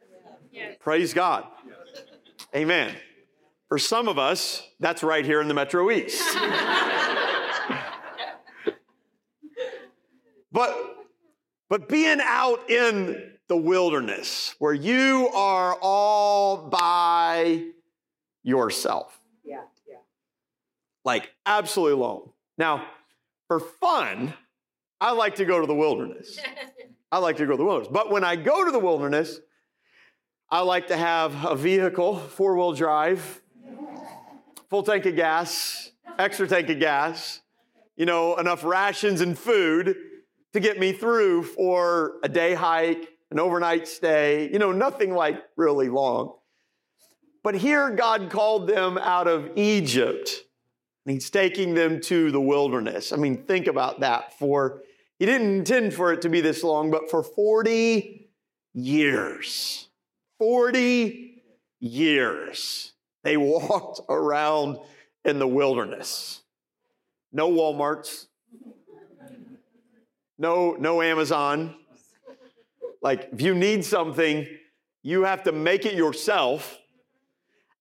Yes. 0.51 0.77
Praise 0.79 1.13
God. 1.13 1.45
Amen. 2.55 2.95
For 3.73 3.79
some 3.79 4.07
of 4.07 4.19
us, 4.19 4.61
that's 4.79 5.01
right 5.01 5.25
here 5.25 5.41
in 5.41 5.47
the 5.47 5.55
Metro 5.55 5.89
East. 5.89 6.23
but, 10.51 10.77
but 11.71 11.89
being 11.89 12.19
out 12.21 12.69
in 12.69 13.31
the 13.47 13.57
wilderness 13.57 14.53
where 14.59 14.75
you 14.75 15.27
are 15.33 15.73
all 15.81 16.69
by 16.69 17.63
yourself. 18.43 19.19
Yeah, 19.43 19.61
yeah. 19.89 19.95
Like 21.03 21.31
absolutely 21.47 21.93
alone. 21.93 22.29
Now, 22.59 22.85
for 23.47 23.59
fun, 23.59 24.35
I 25.01 25.13
like 25.13 25.33
to 25.37 25.45
go 25.45 25.59
to 25.59 25.65
the 25.65 25.73
wilderness. 25.73 26.37
I 27.11 27.17
like 27.17 27.37
to 27.37 27.47
go 27.47 27.53
to 27.53 27.57
the 27.57 27.65
wilderness. 27.65 27.89
But 27.91 28.11
when 28.11 28.23
I 28.23 28.35
go 28.35 28.65
to 28.65 28.69
the 28.69 28.77
wilderness, 28.77 29.39
I 30.51 30.59
like 30.59 30.89
to 30.89 30.95
have 30.95 31.43
a 31.45 31.55
vehicle, 31.55 32.19
four 32.19 32.55
wheel 32.55 32.73
drive, 32.73 33.41
full 34.73 34.81
tank 34.81 35.05
of 35.05 35.15
gas, 35.15 35.91
extra 36.17 36.47
tank 36.47 36.67
of 36.67 36.79
gas, 36.79 37.41
you 37.95 38.07
know, 38.07 38.35
enough 38.37 38.63
rations 38.63 39.21
and 39.21 39.37
food 39.37 39.95
to 40.51 40.59
get 40.59 40.79
me 40.79 40.91
through 40.91 41.43
for 41.43 42.13
a 42.23 42.27
day 42.27 42.55
hike, 42.55 43.07
an 43.29 43.39
overnight 43.39 43.87
stay, 43.87 44.49
you 44.51 44.57
know, 44.57 44.71
nothing 44.71 45.13
like 45.13 45.39
really 45.57 45.89
long. 45.89 46.33
But 47.43 47.53
here 47.53 47.91
God 47.91 48.31
called 48.31 48.65
them 48.65 48.97
out 48.97 49.27
of 49.27 49.51
Egypt 49.55 50.41
and 51.05 51.13
he's 51.13 51.29
taking 51.29 51.75
them 51.75 52.01
to 52.01 52.31
the 52.31 52.41
wilderness. 52.41 53.13
I 53.13 53.17
mean, 53.17 53.43
think 53.43 53.67
about 53.67 53.99
that 53.99 54.39
for 54.39 54.81
he 55.19 55.27
didn't 55.27 55.55
intend 55.55 55.93
for 55.93 56.11
it 56.11 56.23
to 56.23 56.29
be 56.29 56.41
this 56.41 56.63
long, 56.63 56.89
but 56.89 57.11
for 57.11 57.21
40 57.21 58.27
years, 58.73 59.87
40 60.39 61.43
years, 61.79 62.92
they 63.23 63.37
walked 63.37 64.01
around 64.09 64.77
in 65.25 65.39
the 65.39 65.47
wilderness. 65.47 66.41
No 67.31 67.49
Walmarts, 67.49 68.27
no, 70.37 70.73
no 70.73 71.01
Amazon. 71.01 71.75
Like, 73.01 73.29
if 73.33 73.41
you 73.41 73.55
need 73.55 73.83
something, 73.83 74.47
you 75.01 75.23
have 75.23 75.43
to 75.43 75.51
make 75.51 75.85
it 75.85 75.95
yourself. 75.95 76.77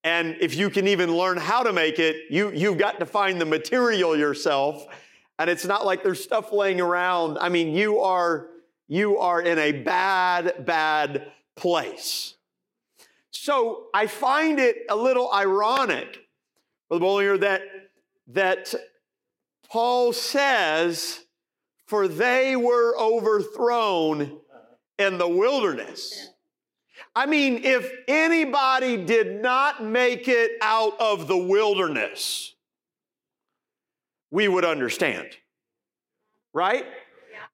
And 0.05 0.37
if 0.41 0.57
you 0.57 0.69
can 0.69 0.89
even 0.89 1.15
learn 1.15 1.37
how 1.37 1.63
to 1.63 1.73
make 1.73 1.99
it, 1.99 2.17
you, 2.31 2.51
you've 2.51 2.79
got 2.79 2.99
to 2.99 3.07
find 3.07 3.41
the 3.41 3.45
material 3.45 4.17
yourself 4.17 4.87
and 5.43 5.51
it's 5.51 5.65
not 5.65 5.85
like 5.85 6.05
there's 6.05 6.23
stuff 6.23 6.53
laying 6.53 6.81
around. 6.81 7.37
I 7.39 7.49
mean, 7.49 7.75
you 7.75 7.99
are 7.99 8.49
you 8.87 9.19
are 9.19 9.41
in 9.41 9.59
a 9.59 9.73
bad 9.73 10.65
bad 10.65 11.33
place. 11.57 12.35
So 13.33 13.89
I 13.93 14.07
find 14.07 14.61
it 14.61 14.85
a 14.89 14.97
little 14.97 15.33
ironic, 15.33 16.29
Brother 16.89 17.05
Bollinger, 17.05 17.41
that 17.41 17.63
that 18.29 18.75
Paul 19.69 20.13
says, 20.13 21.25
"For 21.87 22.07
they 22.07 22.55
were 22.55 22.97
overthrown 22.97 24.41
in 24.99 25.19
the 25.19 25.29
wilderness." 25.29 26.31
I 27.15 27.27
mean, 27.27 27.65
if 27.65 27.91
anybody 28.07 28.97
did 28.97 29.43
not 29.43 29.83
make 29.83 30.29
it 30.29 30.53
out 30.63 30.99
of 31.01 31.27
the 31.27 31.37
wilderness, 31.37 32.55
we 34.31 34.49
would 34.49 34.65
understand. 34.65 35.37
Right? 36.55 36.87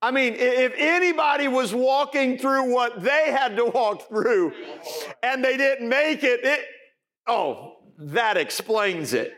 I 0.00 0.12
mean, 0.12 0.34
if 0.36 0.72
anybody 0.76 1.48
was 1.48 1.74
walking 1.74 2.38
through 2.38 2.72
what 2.72 3.02
they 3.02 3.32
had 3.32 3.56
to 3.56 3.64
walk 3.64 4.08
through 4.08 4.52
and 5.22 5.44
they 5.44 5.56
didn't 5.56 5.88
make 5.88 6.22
it, 6.22 6.44
it 6.44 6.60
oh, 7.26 7.78
that 7.98 8.36
explains 8.36 9.12
it. 9.12 9.34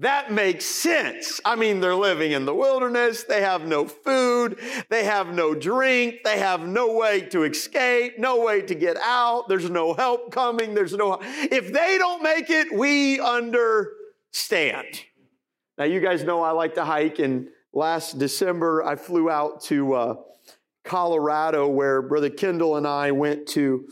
That 0.00 0.32
makes 0.32 0.64
sense. 0.64 1.40
I 1.44 1.56
mean, 1.56 1.80
they're 1.80 1.94
living 1.94 2.30
in 2.30 2.44
the 2.44 2.54
wilderness. 2.54 3.24
They 3.24 3.40
have 3.40 3.66
no 3.66 3.86
food. 3.86 4.58
They 4.90 5.04
have 5.04 5.34
no 5.34 5.54
drink. 5.54 6.18
They 6.24 6.38
have 6.38 6.66
no 6.66 6.96
way 6.96 7.22
to 7.22 7.42
escape, 7.42 8.16
no 8.16 8.40
way 8.40 8.62
to 8.62 8.74
get 8.76 8.96
out. 8.96 9.48
There's 9.48 9.68
no 9.68 9.94
help 9.94 10.30
coming. 10.30 10.74
There's 10.74 10.92
no, 10.92 11.18
if 11.20 11.72
they 11.72 11.98
don't 11.98 12.22
make 12.22 12.48
it, 12.48 12.72
we 12.72 13.18
understand. 13.18 15.02
Now, 15.76 15.84
you 15.84 16.00
guys 16.00 16.22
know 16.22 16.42
I 16.42 16.52
like 16.52 16.74
to 16.74 16.84
hike, 16.84 17.18
and 17.18 17.48
last 17.72 18.18
December 18.18 18.82
I 18.84 18.96
flew 18.96 19.30
out 19.30 19.62
to 19.64 19.94
uh, 19.94 20.14
Colorado 20.84 21.68
where 21.68 22.02
Brother 22.02 22.30
Kendall 22.30 22.76
and 22.76 22.86
I 22.86 23.12
went 23.12 23.46
to 23.48 23.88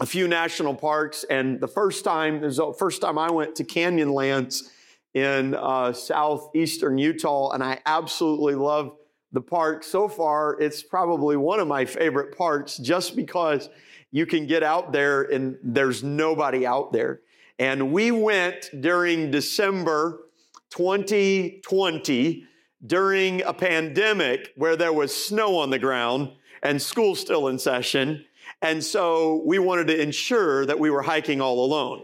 a 0.00 0.06
few 0.06 0.26
national 0.26 0.74
parks. 0.74 1.24
And 1.28 1.60
the 1.60 1.68
first 1.68 2.04
time, 2.04 2.40
was 2.40 2.56
the 2.56 2.72
first 2.72 3.00
time 3.00 3.18
I 3.18 3.30
went 3.30 3.56
to 3.56 3.64
Canyonlands 3.64 4.62
in 5.14 5.54
uh, 5.54 5.92
southeastern 5.92 6.98
Utah, 6.98 7.50
and 7.50 7.62
I 7.62 7.80
absolutely 7.84 8.54
love 8.54 8.96
the 9.30 9.40
park. 9.40 9.84
So 9.84 10.08
far, 10.08 10.58
it's 10.60 10.82
probably 10.82 11.36
one 11.36 11.60
of 11.60 11.68
my 11.68 11.84
favorite 11.84 12.36
parks 12.36 12.78
just 12.78 13.14
because 13.14 13.68
you 14.10 14.26
can 14.26 14.46
get 14.46 14.62
out 14.62 14.92
there 14.92 15.22
and 15.22 15.58
there's 15.62 16.02
nobody 16.02 16.66
out 16.66 16.92
there. 16.92 17.20
And 17.58 17.92
we 17.92 18.10
went 18.10 18.70
during 18.80 19.30
December 19.30 20.20
2020 20.70 22.46
during 22.84 23.42
a 23.42 23.52
pandemic 23.52 24.52
where 24.56 24.76
there 24.76 24.92
was 24.92 25.14
snow 25.14 25.58
on 25.58 25.70
the 25.70 25.78
ground 25.78 26.32
and 26.62 26.80
school 26.80 27.14
still 27.14 27.48
in 27.48 27.58
session. 27.58 28.24
And 28.60 28.82
so 28.82 29.42
we 29.44 29.58
wanted 29.58 29.86
to 29.88 30.00
ensure 30.00 30.66
that 30.66 30.78
we 30.78 30.90
were 30.90 31.02
hiking 31.02 31.40
all 31.40 31.64
alone. 31.64 32.02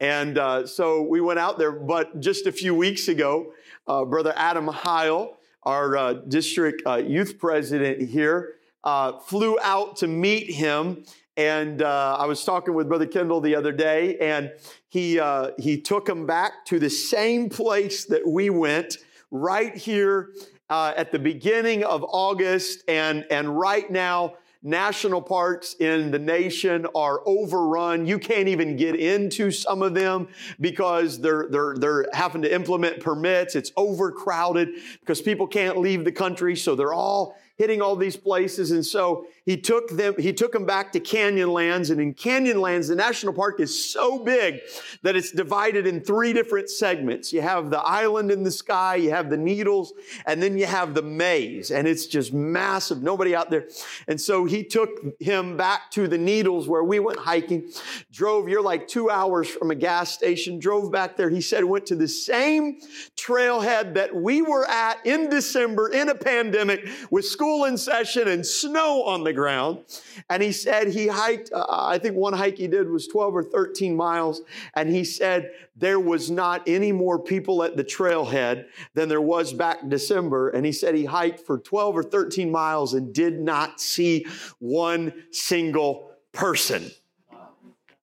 And 0.00 0.38
uh, 0.38 0.66
so 0.66 1.02
we 1.02 1.20
went 1.20 1.38
out 1.38 1.58
there, 1.58 1.72
but 1.72 2.20
just 2.20 2.46
a 2.46 2.52
few 2.52 2.74
weeks 2.74 3.08
ago, 3.08 3.52
uh, 3.86 4.04
Brother 4.04 4.32
Adam 4.36 4.68
Heil, 4.68 5.36
our 5.62 5.96
uh, 5.96 6.12
district 6.14 6.82
uh, 6.86 6.96
youth 6.96 7.38
president 7.38 8.08
here, 8.08 8.54
uh, 8.84 9.18
flew 9.18 9.58
out 9.62 9.96
to 9.96 10.06
meet 10.06 10.50
him. 10.50 11.04
And 11.36 11.82
uh, 11.82 12.16
I 12.18 12.26
was 12.26 12.44
talking 12.44 12.74
with 12.74 12.88
Brother 12.88 13.06
Kendall 13.06 13.40
the 13.40 13.54
other 13.56 13.72
day, 13.72 14.16
and 14.18 14.52
he, 14.88 15.20
he 15.58 15.80
took 15.80 16.08
him 16.08 16.26
back 16.26 16.64
to 16.66 16.78
the 16.78 16.88
same 16.88 17.50
place 17.50 18.06
that 18.06 18.26
we 18.26 18.48
went 18.48 18.98
right 19.30 19.74
here 19.74 20.30
uh, 20.70 20.92
at 20.96 21.12
the 21.12 21.18
beginning 21.18 21.84
of 21.84 22.04
August. 22.04 22.82
And, 22.88 23.24
and 23.30 23.58
right 23.58 23.90
now, 23.90 24.34
national 24.62 25.22
parks 25.22 25.74
in 25.78 26.10
the 26.10 26.18
nation 26.18 26.86
are 26.94 27.20
overrun. 27.24 28.06
You 28.06 28.18
can't 28.18 28.48
even 28.48 28.76
get 28.76 28.96
into 28.96 29.50
some 29.50 29.80
of 29.82 29.94
them 29.94 30.28
because 30.60 31.20
they're, 31.20 31.46
they're, 31.48 31.74
they're 31.76 32.06
having 32.12 32.42
to 32.42 32.52
implement 32.52 33.00
permits. 33.00 33.54
It's 33.54 33.70
overcrowded 33.76 34.70
because 35.00 35.20
people 35.22 35.46
can't 35.46 35.78
leave 35.78 36.04
the 36.04 36.12
country. 36.12 36.56
So 36.56 36.74
they're 36.74 36.94
all 36.94 37.36
hitting 37.56 37.80
all 37.80 37.96
these 37.96 38.16
places. 38.16 38.72
And 38.72 38.84
so 38.84 39.26
he 39.46 39.56
took 39.56 39.90
them, 39.90 40.14
he 40.18 40.32
took 40.32 40.50
them 40.50 40.66
back 40.66 40.90
to 40.92 41.00
Canyonlands. 41.00 41.90
And 41.90 42.00
in 42.00 42.14
Canyonlands, 42.14 42.88
the 42.88 42.96
national 42.96 43.32
park 43.32 43.60
is 43.60 43.92
so 43.92 44.18
big 44.18 44.58
that 45.02 45.14
it's 45.14 45.30
divided 45.30 45.86
in 45.86 46.00
three 46.00 46.32
different 46.32 46.68
segments. 46.68 47.32
You 47.32 47.42
have 47.42 47.70
the 47.70 47.78
island 47.78 48.32
in 48.32 48.42
the 48.42 48.50
sky, 48.50 48.96
you 48.96 49.10
have 49.10 49.30
the 49.30 49.36
needles, 49.36 49.92
and 50.26 50.42
then 50.42 50.58
you 50.58 50.66
have 50.66 50.94
the 50.94 51.02
maze. 51.02 51.70
And 51.70 51.86
it's 51.86 52.06
just 52.06 52.34
massive, 52.34 53.04
nobody 53.04 53.36
out 53.36 53.50
there. 53.50 53.68
And 54.08 54.20
so 54.20 54.46
he 54.46 54.64
took 54.64 54.90
him 55.20 55.56
back 55.56 55.92
to 55.92 56.08
the 56.08 56.18
needles 56.18 56.66
where 56.66 56.82
we 56.82 56.98
went 56.98 57.20
hiking, 57.20 57.70
drove, 58.10 58.48
you're 58.48 58.60
like 58.60 58.88
two 58.88 59.10
hours 59.10 59.48
from 59.48 59.70
a 59.70 59.76
gas 59.76 60.10
station, 60.10 60.58
drove 60.58 60.90
back 60.90 61.16
there. 61.16 61.30
He 61.30 61.40
said, 61.40 61.62
went 61.64 61.86
to 61.86 61.94
the 61.94 62.08
same 62.08 62.80
trailhead 63.16 63.94
that 63.94 64.12
we 64.12 64.42
were 64.42 64.68
at 64.68 65.06
in 65.06 65.30
December 65.30 65.90
in 65.90 66.08
a 66.08 66.16
pandemic 66.16 66.84
with 67.12 67.24
school 67.24 67.66
in 67.66 67.78
session 67.78 68.26
and 68.26 68.44
snow 68.44 69.04
on 69.04 69.22
the 69.22 69.35
ground. 69.36 69.84
And 70.28 70.42
he 70.42 70.50
said 70.50 70.88
he 70.88 71.06
hiked, 71.06 71.52
uh, 71.52 71.66
I 71.68 71.98
think 71.98 72.16
one 72.16 72.32
hike 72.32 72.58
he 72.58 72.66
did 72.66 72.90
was 72.90 73.06
12 73.06 73.36
or 73.36 73.42
13 73.44 73.94
miles. 73.96 74.42
And 74.74 74.88
he 74.88 75.04
said 75.04 75.52
there 75.76 76.00
was 76.00 76.30
not 76.30 76.62
any 76.66 76.90
more 76.90 77.18
people 77.18 77.62
at 77.62 77.76
the 77.76 77.84
trailhead 77.84 78.66
than 78.94 79.08
there 79.08 79.20
was 79.20 79.52
back 79.52 79.88
December. 79.88 80.48
And 80.48 80.66
he 80.66 80.72
said 80.72 80.94
he 80.94 81.04
hiked 81.04 81.40
for 81.40 81.58
12 81.58 81.98
or 81.98 82.02
13 82.02 82.50
miles 82.50 82.94
and 82.94 83.14
did 83.14 83.40
not 83.40 83.80
see 83.80 84.26
one 84.58 85.12
single 85.30 86.10
person 86.32 86.90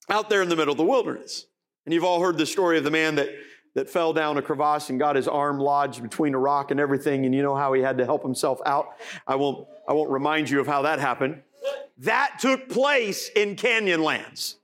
out 0.09 0.29
there 0.29 0.41
in 0.41 0.49
the 0.49 0.55
middle 0.55 0.71
of 0.71 0.77
the 0.77 0.83
wilderness. 0.83 1.47
And 1.85 1.93
you've 1.93 2.03
all 2.03 2.21
heard 2.21 2.37
the 2.37 2.45
story 2.45 2.77
of 2.77 2.83
the 2.83 2.91
man 2.91 3.15
that 3.15 3.29
that 3.75 3.89
fell 3.89 4.13
down 4.13 4.37
a 4.37 4.41
crevasse 4.41 4.89
and 4.89 4.99
got 4.99 5.15
his 5.15 5.27
arm 5.27 5.59
lodged 5.59 6.01
between 6.01 6.33
a 6.35 6.39
rock 6.39 6.71
and 6.71 6.79
everything, 6.79 7.25
and 7.25 7.33
you 7.33 7.41
know 7.41 7.55
how 7.55 7.73
he 7.73 7.81
had 7.81 7.97
to 7.97 8.05
help 8.05 8.23
himself 8.23 8.59
out. 8.65 8.97
I 9.27 9.35
won't, 9.35 9.67
I 9.87 9.93
won't 9.93 10.11
remind 10.11 10.49
you 10.49 10.59
of 10.59 10.67
how 10.67 10.83
that 10.83 10.99
happened. 10.99 11.41
That 11.99 12.37
took 12.39 12.69
place 12.69 13.29
in 13.29 13.55
Canyonlands. 13.55 14.55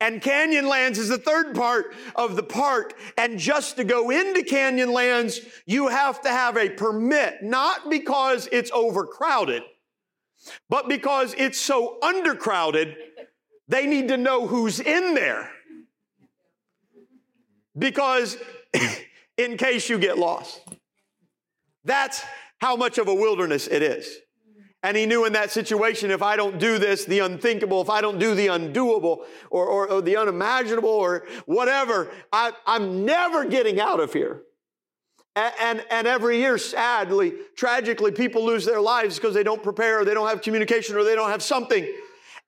And 0.00 0.22
Canyonlands 0.22 0.96
is 0.96 1.08
the 1.08 1.18
third 1.18 1.54
part 1.56 1.94
of 2.14 2.36
the 2.36 2.42
park. 2.42 2.94
And 3.16 3.38
just 3.38 3.76
to 3.76 3.84
go 3.84 4.10
into 4.10 4.42
Canyonlands, 4.42 5.44
you 5.66 5.88
have 5.88 6.20
to 6.22 6.28
have 6.28 6.56
a 6.56 6.70
permit, 6.70 7.42
not 7.42 7.90
because 7.90 8.48
it's 8.52 8.70
overcrowded, 8.70 9.64
but 10.68 10.88
because 10.88 11.34
it's 11.36 11.60
so 11.60 11.98
undercrowded, 12.00 12.94
they 13.66 13.86
need 13.86 14.08
to 14.08 14.16
know 14.16 14.46
who's 14.46 14.78
in 14.78 15.14
there 15.14 15.50
because 17.78 18.36
in 19.36 19.56
case 19.56 19.88
you 19.88 19.98
get 19.98 20.18
lost. 20.18 20.60
That's 21.84 22.22
how 22.60 22.76
much 22.76 22.98
of 22.98 23.08
a 23.08 23.14
wilderness 23.14 23.66
it 23.66 23.82
is. 23.82 24.18
And 24.82 24.96
he 24.96 25.06
knew 25.06 25.24
in 25.24 25.32
that 25.32 25.50
situation, 25.50 26.10
if 26.10 26.22
I 26.22 26.36
don't 26.36 26.58
do 26.58 26.78
this, 26.78 27.04
the 27.04 27.18
unthinkable, 27.20 27.80
if 27.82 27.90
I 27.90 28.00
don't 28.00 28.18
do 28.18 28.34
the 28.34 28.46
undoable 28.46 29.24
or, 29.50 29.66
or, 29.66 29.90
or 29.90 30.02
the 30.02 30.16
unimaginable 30.16 30.88
or 30.88 31.26
whatever, 31.46 32.10
I, 32.32 32.52
I'm 32.64 33.04
never 33.04 33.44
getting 33.44 33.80
out 33.80 33.98
of 33.98 34.12
here. 34.12 34.42
And, 35.34 35.52
and, 35.60 35.86
and, 35.90 36.06
every 36.06 36.38
year, 36.38 36.58
sadly, 36.58 37.32
tragically, 37.56 38.12
people 38.12 38.44
lose 38.44 38.64
their 38.64 38.80
lives 38.80 39.16
because 39.16 39.34
they 39.34 39.42
don't 39.42 39.62
prepare 39.62 40.00
or 40.00 40.04
they 40.04 40.14
don't 40.14 40.28
have 40.28 40.42
communication 40.42 40.96
or 40.96 41.04
they 41.04 41.14
don't 41.14 41.30
have 41.30 41.42
something. 41.42 41.86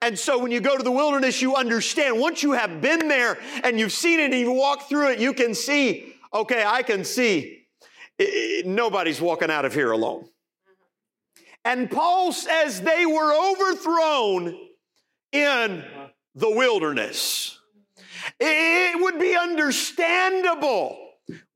And 0.03 0.19
so 0.19 0.39
when 0.39 0.51
you 0.51 0.61
go 0.61 0.77
to 0.77 0.83
the 0.83 0.91
wilderness, 0.91 1.43
you 1.43 1.57
understand. 1.57 2.19
Once 2.19 2.43
you 2.43 2.53
have 2.53 2.81
been 2.81 3.09
there 3.09 3.39
and 3.65 3.79
you've 3.79 3.93
seen 3.93 4.19
it 4.19 4.33
and 4.33 4.41
you 4.41 4.53
walk 4.53 4.89
through 4.89 5.11
it, 5.11 5.19
you 5.19 5.35
can 5.35 5.55
see, 5.55 6.15
okay, 6.33 6.65
I 6.67 6.83
can 6.83 7.05
see 7.05 7.67
it, 8.19 8.67
nobody's 8.67 9.21
walking 9.21 9.51
out 9.51 9.65
of 9.65 9.75
here 9.75 9.91
alone. 9.91 10.27
And 11.65 11.91
Paul 11.91 12.33
says 12.33 12.81
they 12.81 13.05
were 13.05 13.53
overthrown 13.53 14.57
in 15.33 15.85
the 16.35 16.51
wilderness. 16.51 17.59
It 18.39 19.01
would 19.01 19.19
be 19.19 19.37
understandable 19.37 20.99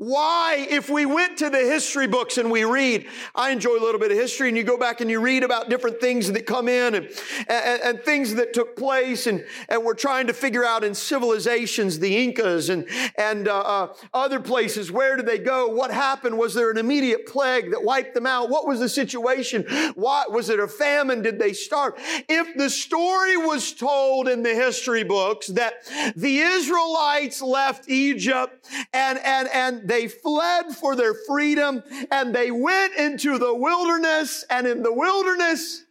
why, 0.04 0.66
if 0.68 0.90
we 0.90 1.06
went 1.06 1.38
to 1.38 1.48
the 1.48 1.58
history 1.58 2.06
books 2.06 2.36
and 2.36 2.50
we 2.50 2.64
read, 2.64 3.06
I 3.34 3.50
enjoy 3.50 3.78
a 3.78 3.80
little 3.80 3.98
bit 3.98 4.10
of 4.10 4.18
history, 4.18 4.48
and 4.48 4.56
you 4.56 4.62
go 4.62 4.76
back 4.76 5.00
and 5.00 5.10
you 5.10 5.20
read 5.20 5.42
about 5.42 5.70
different 5.70 6.00
things 6.00 6.30
that 6.30 6.46
come 6.46 6.68
in 6.68 6.94
and, 6.94 7.08
and, 7.48 7.82
and, 7.82 8.04
things 8.04 8.34
that 8.34 8.52
took 8.52 8.76
place, 8.76 9.26
and, 9.26 9.44
and 9.68 9.82
we're 9.82 9.94
trying 9.94 10.26
to 10.26 10.34
figure 10.34 10.64
out 10.64 10.84
in 10.84 10.94
civilizations, 10.94 11.98
the 11.98 12.16
Incas 12.16 12.68
and, 12.68 12.86
and 13.16 13.48
uh, 13.48 13.60
uh, 13.60 13.94
other 14.12 14.40
places, 14.40 14.92
where 14.92 15.16
did 15.16 15.26
they 15.26 15.38
go? 15.38 15.68
What 15.68 15.90
happened? 15.90 16.36
Was 16.36 16.52
there 16.54 16.70
an 16.70 16.76
immediate 16.76 17.26
plague 17.26 17.70
that 17.70 17.82
wiped 17.82 18.14
them 18.14 18.26
out? 18.26 18.50
What 18.50 18.66
was 18.66 18.80
the 18.80 18.88
situation? 18.88 19.64
Why, 19.94 20.24
was 20.28 20.50
it 20.50 20.60
a 20.60 20.68
famine? 20.68 21.22
Did 21.22 21.38
they 21.38 21.54
starve? 21.54 21.94
If 22.28 22.56
the 22.56 22.68
story 22.68 23.36
was 23.36 23.72
told 23.72 24.28
in 24.28 24.42
the 24.42 24.54
history 24.54 25.04
books 25.04 25.46
that 25.48 25.74
the 26.14 26.38
Israelites 26.38 27.40
left 27.40 27.88
Egypt 27.88 28.68
and, 28.92 29.18
and, 29.18 29.48
and 29.48 29.88
they 29.94 30.08
fled 30.08 30.74
for 30.74 30.96
their 30.96 31.14
freedom 31.14 31.80
and 32.10 32.34
they 32.34 32.50
went 32.50 32.94
into 32.96 33.38
the 33.38 33.54
wilderness 33.54 34.44
and 34.50 34.66
in 34.66 34.82
the 34.82 34.92
wilderness 34.92 35.84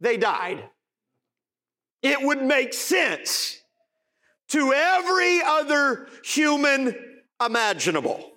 they 0.00 0.16
died. 0.16 0.64
It 2.02 2.22
would 2.22 2.42
make 2.42 2.72
sense 2.72 3.60
to 4.48 4.72
every 4.72 5.42
other 5.42 6.08
human 6.24 6.96
imaginable. 7.44 8.32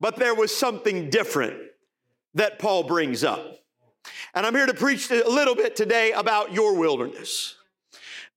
But 0.00 0.16
there 0.16 0.34
was 0.34 0.56
something 0.56 1.10
different 1.10 1.60
that 2.32 2.58
Paul 2.58 2.84
brings 2.84 3.22
up. 3.24 3.58
And 4.34 4.46
I'm 4.46 4.54
here 4.54 4.66
to 4.66 4.74
preach 4.74 5.10
a 5.10 5.28
little 5.28 5.54
bit 5.54 5.76
today 5.76 6.12
about 6.12 6.54
your 6.54 6.74
wilderness. 6.74 7.54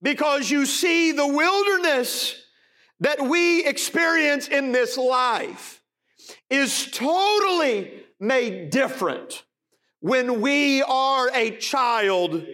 Because 0.01 0.51
you 0.51 0.65
see, 0.65 1.13
the 1.13 1.25
wilderness 1.25 2.36
that 2.99 3.21
we 3.21 3.65
experience 3.65 4.49
in 4.49 4.73
this 4.73 4.97
life 4.97 5.81
is 6.49 6.89
totally 6.91 8.03
made 8.19 8.69
different 8.69 9.43
when 9.99 10.41
we 10.41 10.81
are 10.83 11.29
a 11.33 11.51
child 11.57 12.45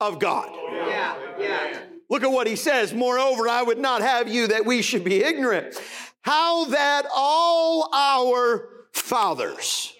of 0.00 0.18
God. 0.18 0.50
Yeah, 0.54 1.16
yeah. 1.38 1.78
Look 2.10 2.22
at 2.22 2.30
what 2.30 2.46
he 2.46 2.56
says. 2.56 2.92
Moreover, 2.92 3.48
I 3.48 3.62
would 3.62 3.78
not 3.78 4.02
have 4.02 4.28
you 4.28 4.48
that 4.48 4.66
we 4.66 4.82
should 4.82 5.04
be 5.04 5.24
ignorant 5.24 5.80
how 6.22 6.66
that 6.66 7.06
all 7.14 7.88
our 7.92 8.68
fathers 8.92 9.92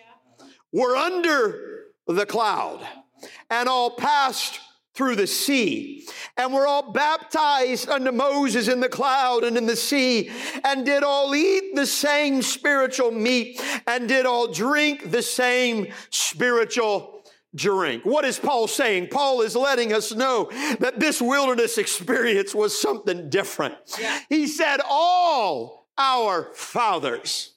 were 0.72 0.96
under 0.96 1.85
the 2.07 2.27
cloud 2.27 2.87
and 3.51 3.68
all 3.68 3.90
passed 3.90 4.61
through 4.94 5.16
the 5.16 5.26
sea 5.26 6.07
and 6.37 6.52
were 6.52 6.66
all 6.66 6.92
baptized 6.92 7.88
unto 7.88 8.12
Moses 8.12 8.68
in 8.68 8.81
the 8.81 8.88
cloud 8.88 9.44
and 9.44 9.57
in 9.57 9.66
the 9.66 9.76
sea 9.76 10.31
and 10.64 10.85
did 10.85 11.02
all 11.02 11.35
eat 11.35 11.74
the 11.74 11.87
same 11.87 12.42
spiritual 12.42 13.11
meat 13.11 13.61
and 13.87 14.09
did 14.09 14.26
all 14.26 14.52
drink 14.52 15.11
the 15.11 15.22
same 15.22 15.87
spiritual 16.11 17.22
drink. 17.55 18.05
What 18.05 18.24
is 18.24 18.38
Paul 18.38 18.66
saying? 18.66 19.09
Paul 19.09 19.42
is 19.42 19.57
letting 19.57 19.92
us 19.92 20.12
know 20.12 20.50
that 20.81 20.98
this 20.98 21.20
wilderness 21.20 21.78
experience 21.78 22.55
was 22.55 22.78
something 22.78 23.28
different. 23.31 23.74
He 24.28 24.46
said, 24.46 24.81
All 24.88 25.88
our 25.98 26.52
fathers, 26.55 27.55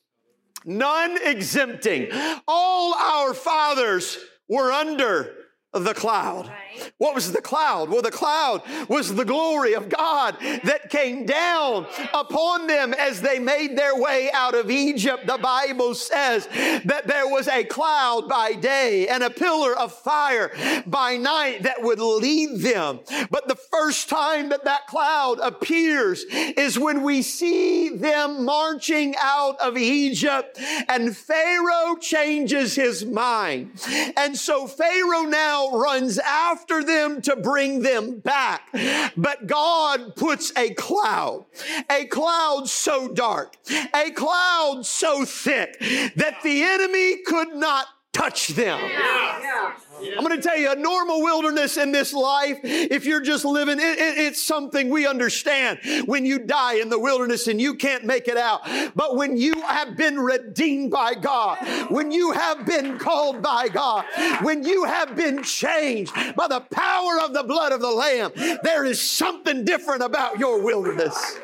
none 0.66 1.18
exempting, 1.24 2.10
all 2.48 2.94
our 2.94 3.34
fathers 3.34 4.18
were 4.48 4.72
under 4.72 5.34
the 5.74 5.94
cloud. 5.94 6.52
What 6.98 7.16
was 7.16 7.32
the 7.32 7.42
cloud? 7.42 7.90
Well, 7.90 8.02
the 8.02 8.12
cloud 8.12 8.62
was 8.88 9.14
the 9.14 9.26
glory 9.26 9.74
of 9.74 9.90
God 9.90 10.38
that 10.64 10.90
came 10.90 11.26
down 11.26 11.88
upon 12.14 12.68
them 12.68 12.94
as 12.94 13.22
they 13.22 13.40
made 13.40 13.78
their 13.78 13.96
way 13.96 14.30
out 14.34 14.56
of 14.56 14.72
Egypt. 14.72 15.28
The 15.28 15.38
Bible 15.38 15.96
says 15.96 16.48
that 16.86 17.08
there 17.08 17.28
was 17.28 17.48
a 17.48 17.64
cloud 17.64 18.28
by 18.28 18.54
day 18.54 19.08
and 19.08 19.24
a 19.24 19.30
pillar 19.30 19.78
of 19.78 19.94
fire 19.94 20.52
by 20.86 21.18
night 21.18 21.64
that 21.64 21.82
would 21.82 22.00
lead 22.00 22.60
them. 22.62 23.00
But 23.30 23.48
the 23.48 23.56
first 23.56 24.10
time 24.10 24.50
that 24.50 24.66
that 24.66 24.88
cloud 24.88 25.40
appears 25.40 26.26
is 26.30 26.80
when 26.80 27.04
we 27.04 27.22
see 27.22 27.90
them 27.90 28.46
marching 28.46 29.16
out 29.22 29.60
of 29.60 29.78
Egypt 29.78 30.58
and 30.88 31.16
Pharaoh 31.16 31.96
changes 32.00 32.76
his 32.76 33.06
mind. 33.06 33.72
And 34.18 34.38
so 34.38 34.68
Pharaoh 34.68 35.24
now 35.24 35.70
runs 35.72 36.18
after 36.20 36.65
them 36.68 37.22
to 37.22 37.36
bring 37.36 37.82
them 37.82 38.20
back. 38.20 38.70
But 39.18 39.48
God 39.48 40.16
puts 40.16 40.52
a 40.58 40.74
cloud, 40.74 41.46
a 41.90 42.06
cloud 42.06 42.70
so 42.70 43.14
dark, 43.14 43.56
a 43.94 44.12
cloud 44.12 44.86
so 44.86 45.26
thick 45.26 45.78
that 46.16 46.38
the 46.44 46.64
enemy 46.64 47.18
could 47.26 47.56
not 47.56 47.88
touch 48.14 48.50
them. 48.50 48.80
Yeah. 48.80 49.74
I'm 50.00 50.24
going 50.24 50.36
to 50.36 50.42
tell 50.42 50.58
you 50.58 50.72
a 50.72 50.76
normal 50.76 51.22
wilderness 51.22 51.78
in 51.78 51.92
this 51.92 52.14
life, 52.14 52.60
if 52.64 53.06
you're 53.06 53.22
just 53.22 53.46
living, 53.46 53.80
it, 53.80 54.00
it, 54.00 54.18
it's 54.18 54.42
something 54.42 54.90
we 54.90 55.08
understand. 55.08 55.80
When 56.06 56.26
you 56.26 56.40
die 56.40 56.76
in 56.76 56.90
the 56.90 57.00
wilderness 57.00 57.48
and 57.48 57.60
you 57.60 57.76
can't 57.76 58.04
make 58.04 58.28
it 58.28 58.38
out. 58.38 58.62
But 58.96 59.16
when 59.16 59.38
you 59.38 59.62
have 59.62 59.96
been 59.96 60.20
redeemed 60.20 60.92
by 60.92 61.14
God, 61.16 61.58
when 61.90 62.12
you 62.12 62.32
have 62.32 62.66
been 62.66 62.98
called 62.98 63.42
by 63.42 63.68
God, 63.68 64.06
when 64.42 64.64
you 64.64 64.86
have 64.86 65.16
been 65.16 65.44
changed 65.44 66.14
by 66.36 66.48
the 66.48 66.62
power 66.62 67.20
of 67.22 67.34
the 67.34 67.44
blood 67.44 67.72
of 67.72 67.82
the 67.82 67.92
Lamb, 67.92 68.32
there 68.64 68.86
is 68.86 69.02
something 69.02 69.66
different 69.66 70.04
about 70.04 70.40
your 70.40 70.62
wilderness. 70.62 71.40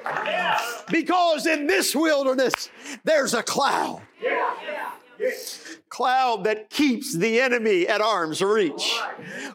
Because 0.89 1.45
in 1.45 1.67
this 1.67 1.95
wilderness, 1.95 2.69
there's 3.03 3.33
a 3.33 3.43
cloud 3.43 4.01
cloud 5.91 6.45
that 6.45 6.69
keeps 6.69 7.13
the 7.13 7.39
enemy 7.39 7.85
at 7.85 7.99
arm's 7.99 8.41
reach. 8.41 8.97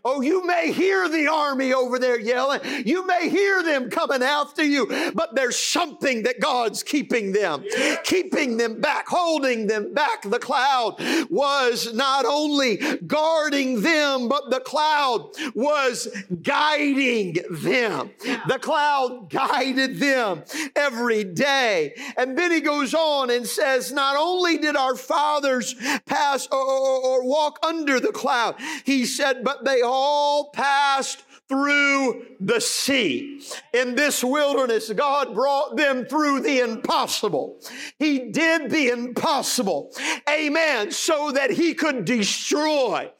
Oh, 0.04 0.20
you 0.20 0.46
may 0.46 0.70
hear 0.70 1.08
the 1.08 1.26
army 1.26 1.72
over 1.72 1.98
there 1.98 2.20
yelling. 2.20 2.60
You 2.84 3.06
may 3.06 3.30
hear 3.30 3.62
them 3.62 3.88
coming 3.88 4.22
after 4.22 4.62
you, 4.62 4.86
but 5.14 5.34
there's 5.34 5.56
something 5.56 6.24
that 6.24 6.38
God's 6.38 6.82
keeping 6.82 7.32
them, 7.32 7.64
keeping 8.04 8.58
them 8.58 8.80
back, 8.82 9.08
holding 9.08 9.66
them 9.66 9.94
back. 9.94 10.22
The 10.22 10.38
cloud 10.38 10.96
was 11.30 11.94
not 11.94 12.26
only 12.26 12.76
guarding 13.06 13.80
them, 13.80 14.28
but 14.28 14.50
the 14.50 14.60
cloud 14.60 15.30
was 15.54 16.06
guiding 16.42 17.38
them. 17.50 18.10
The 18.46 18.58
cloud 18.60 19.30
guided 19.30 19.98
them 19.98 20.44
every 20.76 21.24
day. 21.24 21.94
And 22.18 22.36
then 22.36 22.52
he 22.52 22.60
goes 22.60 22.92
on 22.92 23.30
and 23.30 23.46
says, 23.46 23.90
Not 23.90 24.16
only 24.16 24.58
did 24.58 24.76
our 24.76 24.96
fathers 24.96 25.74
pass 26.04 26.25
pass 26.26 26.48
or, 26.50 26.58
or, 26.58 27.00
or 27.00 27.24
walk 27.24 27.58
under 27.62 28.00
the 28.00 28.12
cloud. 28.12 28.56
He 28.84 29.04
said, 29.04 29.44
but 29.44 29.64
they 29.64 29.82
all 29.82 30.50
passed 30.50 31.22
through 31.48 32.26
the 32.40 32.60
sea. 32.60 33.40
In 33.72 33.94
this 33.94 34.22
wilderness, 34.24 34.92
God 34.92 35.34
brought 35.34 35.76
them 35.76 36.04
through 36.04 36.40
the 36.40 36.60
impossible. 36.60 37.60
He 37.98 38.30
did 38.30 38.70
the 38.70 38.88
impossible. 38.88 39.92
Amen. 40.28 40.90
So 40.90 41.30
that 41.32 41.50
He 41.50 41.74
could 41.74 42.04
destroy 42.04 43.10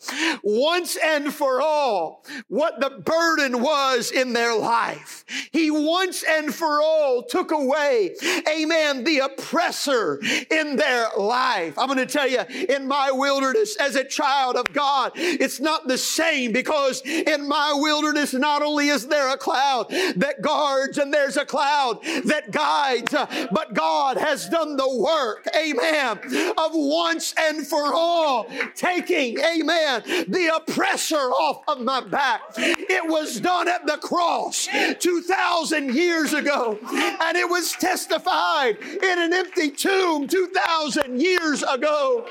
once 0.43 0.97
and 0.97 1.33
for 1.33 1.61
all 1.61 2.25
what 2.49 2.81
the 2.81 2.91
burden 2.91 3.63
was 3.63 4.11
in 4.11 4.33
their 4.33 4.57
life. 4.57 5.25
He 5.53 5.71
once 5.71 6.25
and 6.25 6.55
for 6.55 6.81
all 6.83 7.23
took 7.23 7.53
away, 7.53 8.15
amen, 8.49 9.05
the 9.05 9.21
oppressor 9.21 10.21
in 10.51 10.77
their 10.77 11.09
life. 11.17 11.79
I'm 11.79 11.87
going 11.87 11.99
to 11.99 12.07
tell 12.07 12.29
you, 12.29 12.41
in 12.69 12.89
my 12.89 13.11
wilderness 13.13 13.77
as 13.77 13.95
a 13.95 14.05
child 14.05 14.57
of 14.57 14.73
God, 14.73 15.13
it's 15.15 15.61
not 15.61 15.87
the 15.87 15.99
same 15.99 16.53
because 16.53 17.03
in 17.05 17.47
my 17.49 17.73
wilderness, 17.75 18.16
wilderness, 18.17 18.35
not 18.35 18.63
only 18.63 18.89
is 18.89 19.07
there 19.07 19.33
a 19.33 19.37
cloud 19.37 19.89
that 20.17 20.41
guards 20.41 20.99
and 20.99 21.13
there's 21.13 21.37
a 21.37 21.45
cloud 21.45 22.03
that 22.25 22.51
guides, 22.51 23.13
but 23.53 23.75
God 23.75 24.17
has 24.17 24.49
done 24.49 24.77
the 24.77 24.97
work, 24.97 25.47
amen, 25.57 26.19
of 26.57 26.71
once 26.73 27.35
and 27.39 27.67
for 27.67 27.95
all 27.95 28.49
taking, 28.75 29.39
amen, 29.41 30.03
the 30.29 30.53
oppressor 30.55 31.17
off 31.17 31.63
of 31.69 31.81
my 31.81 32.01
back. 32.01 32.43
It 32.57 33.09
was 33.09 33.41
done 33.41 33.69
at 33.69 33.87
the 33.87 33.99
cross 33.99 34.69
2,000 34.99 35.95
years 35.95 36.33
ago, 36.33 36.79
and 37.21 37.37
it 37.37 37.49
was 37.49 37.73
testified 37.73 38.79
in 38.81 39.19
an 39.19 39.33
empty 39.33 39.71
tomb 39.71 40.27
2,000 40.27 41.21
years 41.21 41.63
ago. 41.63 42.27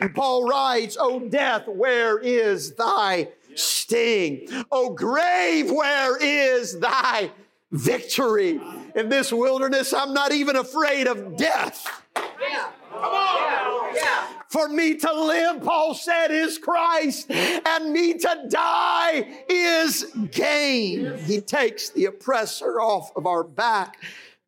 And 0.00 0.14
Paul 0.14 0.48
writes, 0.48 0.96
O 1.00 1.18
death, 1.18 1.66
where 1.66 2.18
is 2.18 2.74
thy 2.74 3.28
sting. 3.58 4.48
Oh, 4.70 4.90
grave, 4.90 5.70
where 5.70 6.16
is 6.16 6.78
thy 6.78 7.30
victory? 7.70 8.60
In 8.94 9.08
this 9.08 9.32
wilderness, 9.32 9.92
I'm 9.92 10.14
not 10.14 10.32
even 10.32 10.56
afraid 10.56 11.06
of 11.06 11.36
death. 11.36 11.86
Yeah. 12.16 12.70
Come 12.90 13.02
on. 13.02 13.94
Yeah. 13.94 14.24
For 14.48 14.68
me 14.68 14.96
to 14.96 15.12
live, 15.12 15.62
Paul 15.62 15.94
said, 15.94 16.30
is 16.30 16.56
Christ, 16.56 17.30
and 17.30 17.92
me 17.92 18.14
to 18.14 18.46
die 18.48 19.44
is 19.48 20.04
gain. 20.30 21.18
He 21.18 21.40
takes 21.42 21.90
the 21.90 22.06
oppressor 22.06 22.80
off 22.80 23.12
of 23.14 23.26
our 23.26 23.44
back. 23.44 23.98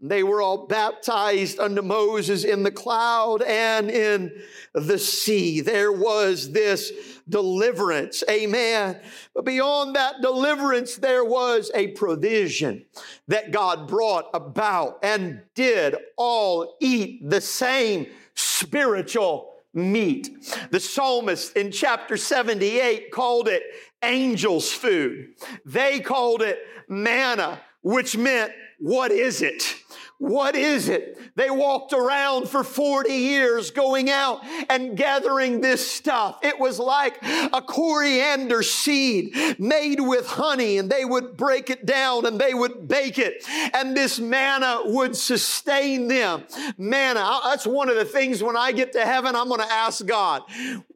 They 0.00 0.22
were 0.22 0.40
all 0.40 0.66
baptized 0.66 1.60
unto 1.60 1.82
Moses 1.82 2.44
in 2.44 2.62
the 2.62 2.70
cloud 2.70 3.42
and 3.42 3.90
in 3.90 4.32
the 4.72 4.98
sea. 4.98 5.60
There 5.60 5.92
was 5.92 6.52
this 6.52 7.19
deliverance. 7.30 8.22
Amen. 8.28 9.00
But 9.34 9.44
beyond 9.44 9.96
that 9.96 10.20
deliverance, 10.20 10.96
there 10.96 11.24
was 11.24 11.70
a 11.74 11.88
provision 11.88 12.84
that 13.28 13.52
God 13.52 13.88
brought 13.88 14.28
about 14.34 14.98
and 15.02 15.42
did 15.54 15.96
all 16.16 16.76
eat 16.80 17.28
the 17.28 17.40
same 17.40 18.06
spiritual 18.34 19.54
meat. 19.72 20.30
The 20.70 20.80
psalmist 20.80 21.56
in 21.56 21.70
chapter 21.70 22.16
78 22.16 23.10
called 23.12 23.48
it 23.48 23.62
angel's 24.02 24.72
food. 24.72 25.34
They 25.64 26.00
called 26.00 26.42
it 26.42 26.58
manna, 26.88 27.60
which 27.82 28.16
meant, 28.16 28.52
what 28.78 29.12
is 29.12 29.42
it? 29.42 29.76
What 30.20 30.54
is 30.54 30.90
it? 30.90 31.18
They 31.34 31.48
walked 31.48 31.94
around 31.94 32.50
for 32.50 32.62
40 32.62 33.10
years 33.10 33.70
going 33.70 34.10
out 34.10 34.44
and 34.68 34.94
gathering 34.94 35.62
this 35.62 35.90
stuff. 35.90 36.40
It 36.42 36.60
was 36.60 36.78
like 36.78 37.16
a 37.22 37.62
coriander 37.62 38.62
seed 38.62 39.34
made 39.58 39.98
with 39.98 40.26
honey, 40.26 40.76
and 40.76 40.90
they 40.90 41.06
would 41.06 41.38
break 41.38 41.70
it 41.70 41.86
down 41.86 42.26
and 42.26 42.38
they 42.38 42.52
would 42.52 42.86
bake 42.86 43.18
it, 43.18 43.42
and 43.72 43.96
this 43.96 44.20
manna 44.20 44.82
would 44.84 45.16
sustain 45.16 46.06
them. 46.06 46.44
Manna, 46.76 47.40
that's 47.44 47.66
one 47.66 47.88
of 47.88 47.96
the 47.96 48.04
things 48.04 48.42
when 48.42 48.58
I 48.58 48.72
get 48.72 48.92
to 48.92 49.06
heaven, 49.06 49.34
I'm 49.34 49.48
going 49.48 49.62
to 49.62 49.72
ask 49.72 50.04
God, 50.04 50.42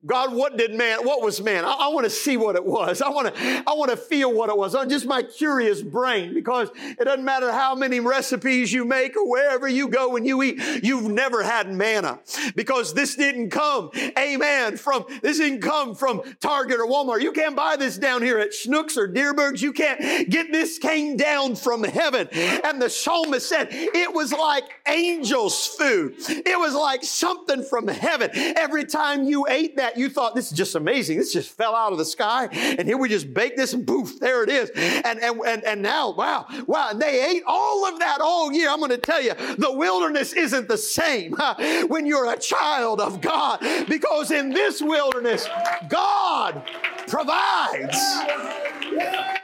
God, 0.07 0.35
what 0.35 0.57
did 0.57 0.75
man, 0.75 1.05
what 1.05 1.23
was 1.23 1.40
man? 1.40 1.64
I, 1.64 1.73
I 1.73 1.88
want 1.88 2.05
to 2.05 2.11
see 2.11 2.37
what 2.37 2.57
it 2.57 2.64
was. 2.64 3.01
I 3.01 3.09
want 3.09 3.35
to, 3.35 3.62
I 3.67 3.73
want 3.75 3.90
to 3.90 3.97
feel 3.97 4.33
what 4.33 4.51
it 4.51 4.57
was. 4.57 4.75
I'm 4.75 4.88
Just 4.88 5.07
my 5.07 5.23
curious 5.23 5.81
brain, 5.83 6.35
because 6.35 6.69
it 6.77 7.05
doesn't 7.05 7.25
matter 7.25 7.51
how 7.51 7.75
many 7.75 8.01
recipes 8.01 8.73
you 8.73 8.85
make 8.85 9.17
or 9.17 9.29
wherever 9.29 9.67
you 9.67 9.88
go 9.88 10.17
and 10.17 10.27
you 10.27 10.43
eat, 10.43 10.61
you've 10.83 11.11
never 11.11 11.43
had 11.43 11.73
manna. 11.73 12.21
Because 12.55 12.93
this 12.93 13.17
didn't 13.17 13.51
come, 13.51 13.90
amen, 14.19 14.77
from, 14.77 15.07
this 15.23 15.38
didn't 15.38 15.62
come 15.62 15.95
from 15.95 16.23
Target 16.40 16.81
or 16.81 16.87
Walmart. 16.87 17.23
You 17.23 17.33
can't 17.33 17.57
buy 17.57 17.77
this 17.77 17.97
down 17.97 18.23
here 18.23 18.38
at 18.38 18.51
Schnucks 18.51 18.97
or 18.97 19.09
Dierberg's. 19.09 19.62
You 19.62 19.73
can't 19.73 20.29
get 20.29 20.53
this 20.53 20.79
came 20.79 21.17
down 21.17 21.57
from 21.57 21.83
heaven. 21.83 22.29
And 22.33 22.81
the 22.81 22.90
psalmist 22.90 23.49
said 23.49 23.69
it 23.71 24.12
was 24.12 24.33
like 24.33 24.64
angels' 24.87 25.67
food. 25.67 26.17
It 26.19 26.59
was 26.59 26.75
like 26.75 27.03
something 27.05 27.62
from 27.62 27.88
heaven. 27.88 28.31
Every 28.35 28.85
time 28.85 29.25
you 29.25 29.47
ate 29.49 29.77
that, 29.77 29.93
you 29.96 30.09
thought, 30.09 30.35
this 30.35 30.50
is 30.50 30.57
just 30.57 30.74
amazing. 30.74 31.18
This 31.18 31.33
just 31.33 31.50
fell 31.50 31.74
out 31.74 31.92
of 31.92 31.98
the 31.98 32.04
sky. 32.04 32.48
And 32.52 32.87
here 32.87 32.96
we 32.96 33.09
just 33.09 33.33
bake 33.33 33.57
this 33.57 33.72
and 33.72 33.87
poof, 33.87 34.18
there 34.20 34.42
it 34.42 34.50
is. 34.50 34.70
And, 34.70 35.20
and, 35.20 35.40
and, 35.40 35.64
and 35.64 35.83
now, 35.83 36.12
wow, 36.12 36.46
wow. 36.66 36.88
And 36.90 37.00
they 37.00 37.24
ate 37.30 37.42
all 37.46 37.87
of 37.87 37.98
that 38.00 38.20
all 38.20 38.52
year. 38.52 38.70
I'm 38.70 38.78
going 38.78 38.90
to 38.90 38.98
tell 38.98 39.22
you, 39.22 39.35
the 39.35 39.72
wilderness 39.72 40.33
isn't 40.33 40.68
the 40.68 40.78
same 40.78 41.35
huh, 41.37 41.87
when 41.88 42.07
you're 42.07 42.30
a 42.33 42.38
child 42.38 43.00
of 43.00 43.20
God. 43.20 43.61
Because 43.88 44.30
in 44.30 44.50
this 44.50 44.80
wilderness, 44.80 45.48
God 45.88 46.62
provides. 47.07 47.98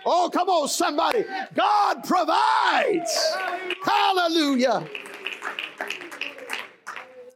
Oh, 0.07 0.31
come 0.33 0.49
on, 0.49 0.69
somebody. 0.69 1.25
God 1.55 2.05
provides. 2.05 3.35
Hallelujah. 3.83 4.89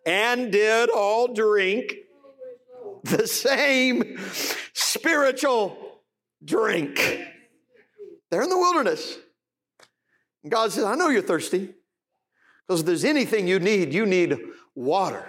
And 0.06 0.52
did 0.52 0.90
all 0.90 1.32
drink 1.32 2.03
the 3.04 3.26
same 3.26 4.18
spiritual 4.72 6.00
drink. 6.44 6.96
They're 8.30 8.42
in 8.42 8.50
the 8.50 8.58
wilderness. 8.58 9.16
And 10.42 10.50
God 10.50 10.72
says, 10.72 10.84
I 10.84 10.94
know 10.94 11.08
you're 11.08 11.22
thirsty. 11.22 11.74
Because 12.66 12.80
if 12.80 12.86
there's 12.86 13.04
anything 13.04 13.46
you 13.46 13.58
need, 13.58 13.92
you 13.92 14.06
need 14.06 14.38
water. 14.74 15.24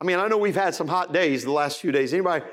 I 0.00 0.04
mean, 0.04 0.18
I 0.18 0.28
know 0.28 0.38
we've 0.38 0.54
had 0.54 0.74
some 0.74 0.88
hot 0.88 1.12
days 1.12 1.44
the 1.44 1.52
last 1.52 1.80
few 1.80 1.92
days. 1.92 2.14
Anybody 2.14 2.44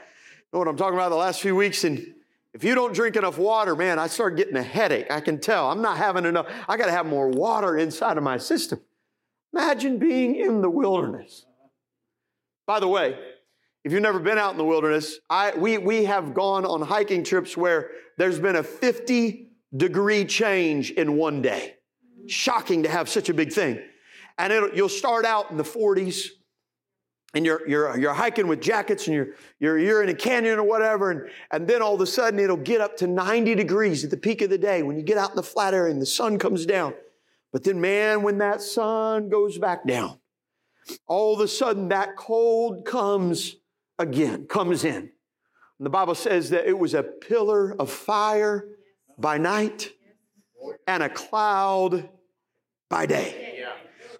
know 0.51 0.59
what 0.59 0.67
I'm 0.67 0.75
talking 0.75 0.97
about 0.97 1.09
the 1.09 1.15
last 1.15 1.41
few 1.41 1.55
weeks? 1.55 1.85
And 1.85 2.13
if 2.53 2.63
you 2.63 2.75
don't 2.75 2.93
drink 2.93 3.15
enough 3.15 3.37
water, 3.37 3.75
man, 3.75 3.99
I 3.99 4.07
start 4.07 4.35
getting 4.35 4.57
a 4.57 4.63
headache. 4.63 5.09
I 5.09 5.21
can 5.21 5.39
tell. 5.39 5.71
I'm 5.71 5.81
not 5.81 5.97
having 5.97 6.25
enough. 6.25 6.47
I 6.67 6.75
got 6.75 6.87
to 6.87 6.91
have 6.91 7.05
more 7.05 7.29
water 7.29 7.77
inside 7.77 8.17
of 8.17 8.23
my 8.23 8.37
system. 8.37 8.81
Imagine 9.53 9.97
being 9.97 10.35
in 10.35 10.61
the 10.61 10.69
wilderness. 10.69 11.45
By 12.65 12.81
the 12.81 12.87
way, 12.87 13.17
if 13.87 13.93
you've 13.93 14.01
never 14.01 14.19
been 14.19 14.37
out 14.37 14.51
in 14.51 14.57
the 14.57 14.65
wilderness, 14.65 15.17
I, 15.29 15.53
we, 15.55 15.77
we 15.77 16.03
have 16.03 16.33
gone 16.33 16.65
on 16.65 16.81
hiking 16.81 17.23
trips 17.23 17.55
where 17.55 17.91
there's 18.17 18.37
been 18.37 18.57
a 18.57 18.63
50 18.63 19.47
degree 19.77 20.25
change 20.25 20.91
in 20.91 21.15
one 21.15 21.41
day. 21.41 21.75
Shocking 22.27 22.83
to 22.83 22.89
have 22.89 23.07
such 23.07 23.29
a 23.29 23.33
big 23.33 23.53
thing. 23.53 23.81
And 24.37 24.75
you'll 24.75 24.89
start 24.89 25.23
out 25.23 25.51
in 25.51 25.55
the 25.55 25.63
40s, 25.63 26.25
and 27.33 27.45
you're, 27.45 27.65
you're, 27.65 27.97
you're 27.97 28.13
hiking 28.13 28.49
with 28.49 28.59
jackets 28.59 29.07
and 29.07 29.15
you're, 29.15 29.27
you're, 29.57 29.79
you're 29.79 30.03
in 30.03 30.09
a 30.09 30.13
canyon 30.13 30.59
or 30.59 30.63
whatever, 30.63 31.09
and, 31.09 31.29
and 31.51 31.65
then 31.65 31.81
all 31.81 31.95
of 31.95 32.01
a 32.01 32.05
sudden 32.05 32.41
it'll 32.41 32.57
get 32.57 32.81
up 32.81 32.97
to 32.97 33.07
90 33.07 33.55
degrees 33.55 34.03
at 34.03 34.11
the 34.11 34.17
peak 34.17 34.41
of 34.41 34.49
the 34.49 34.57
day 34.57 34.83
when 34.83 34.97
you 34.97 35.01
get 35.01 35.17
out 35.17 35.29
in 35.29 35.37
the 35.37 35.43
flat 35.43 35.73
area 35.73 35.93
and 35.93 36.01
the 36.01 36.05
sun 36.05 36.37
comes 36.37 36.65
down. 36.65 36.93
But 37.53 37.63
then, 37.63 37.79
man, 37.79 38.21
when 38.21 38.39
that 38.39 38.61
sun 38.61 39.29
goes 39.29 39.57
back 39.57 39.87
down, 39.87 40.19
all 41.07 41.33
of 41.33 41.39
a 41.39 41.47
sudden 41.47 41.87
that 41.87 42.17
cold 42.17 42.83
comes 42.83 43.55
again, 43.99 44.45
comes 44.47 44.83
in. 44.83 44.95
And 45.79 45.85
the 45.85 45.89
Bible 45.89 46.15
says 46.15 46.49
that 46.49 46.67
it 46.67 46.77
was 46.77 46.93
a 46.93 47.03
pillar 47.03 47.79
of 47.79 47.91
fire 47.91 48.67
by 49.17 49.37
night 49.37 49.91
and 50.87 51.03
a 51.03 51.09
cloud 51.09 52.09
by 52.89 53.05
day. 53.05 53.63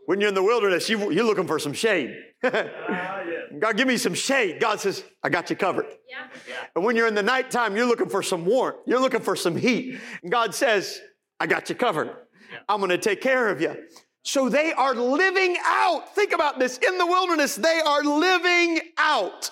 When 0.06 0.22
you're 0.22 0.30
in 0.30 0.36
the 0.36 0.44
wilderness, 0.44 0.88
you, 0.88 1.12
you're 1.12 1.26
looking 1.26 1.48
for 1.48 1.60
some 1.60 1.74
shade. 1.74 2.16
God, 2.42 3.76
give 3.76 3.88
me 3.88 3.98
some 3.98 4.13
shade. 4.13 4.60
God 4.62 4.80
says, 4.80 5.04
I 5.24 5.30
got 5.30 5.50
you 5.50 5.56
covered. 5.56 5.86
Yeah. 6.10 6.28
And 6.76 6.86
when 6.86 6.96
you're 6.96 7.08
in 7.08 7.16
the 7.16 7.24
nighttime, 7.24 7.76
you're 7.76 7.88
looking 7.88 8.10
for 8.10 8.24
some 8.24 8.46
warmth. 8.46 8.78
You're 8.86 9.02
looking 9.02 9.20
for 9.20 9.36
some 9.36 9.56
heat. 9.56 10.00
And 10.22 10.32
God 10.32 10.56
says, 10.56 11.02
I 11.40 11.48
got 11.48 11.68
you 11.70 11.76
covered. 11.76 12.16
I'm 12.70 12.80
going 12.80 12.90
to 12.90 12.98
take 12.98 13.20
care 13.20 13.50
of 13.50 13.60
you. 13.60 13.76
So 14.24 14.50
they 14.50 14.72
are 14.74 14.94
living 14.94 15.58
out. 15.66 16.13
Think 16.16 16.34
about 16.34 16.60
this. 16.60 16.78
In 16.78 16.98
the 16.98 17.06
wilderness, 17.06 17.56
they 17.56 17.82
are 17.86 18.04
living 18.04 18.80
out 18.98 19.52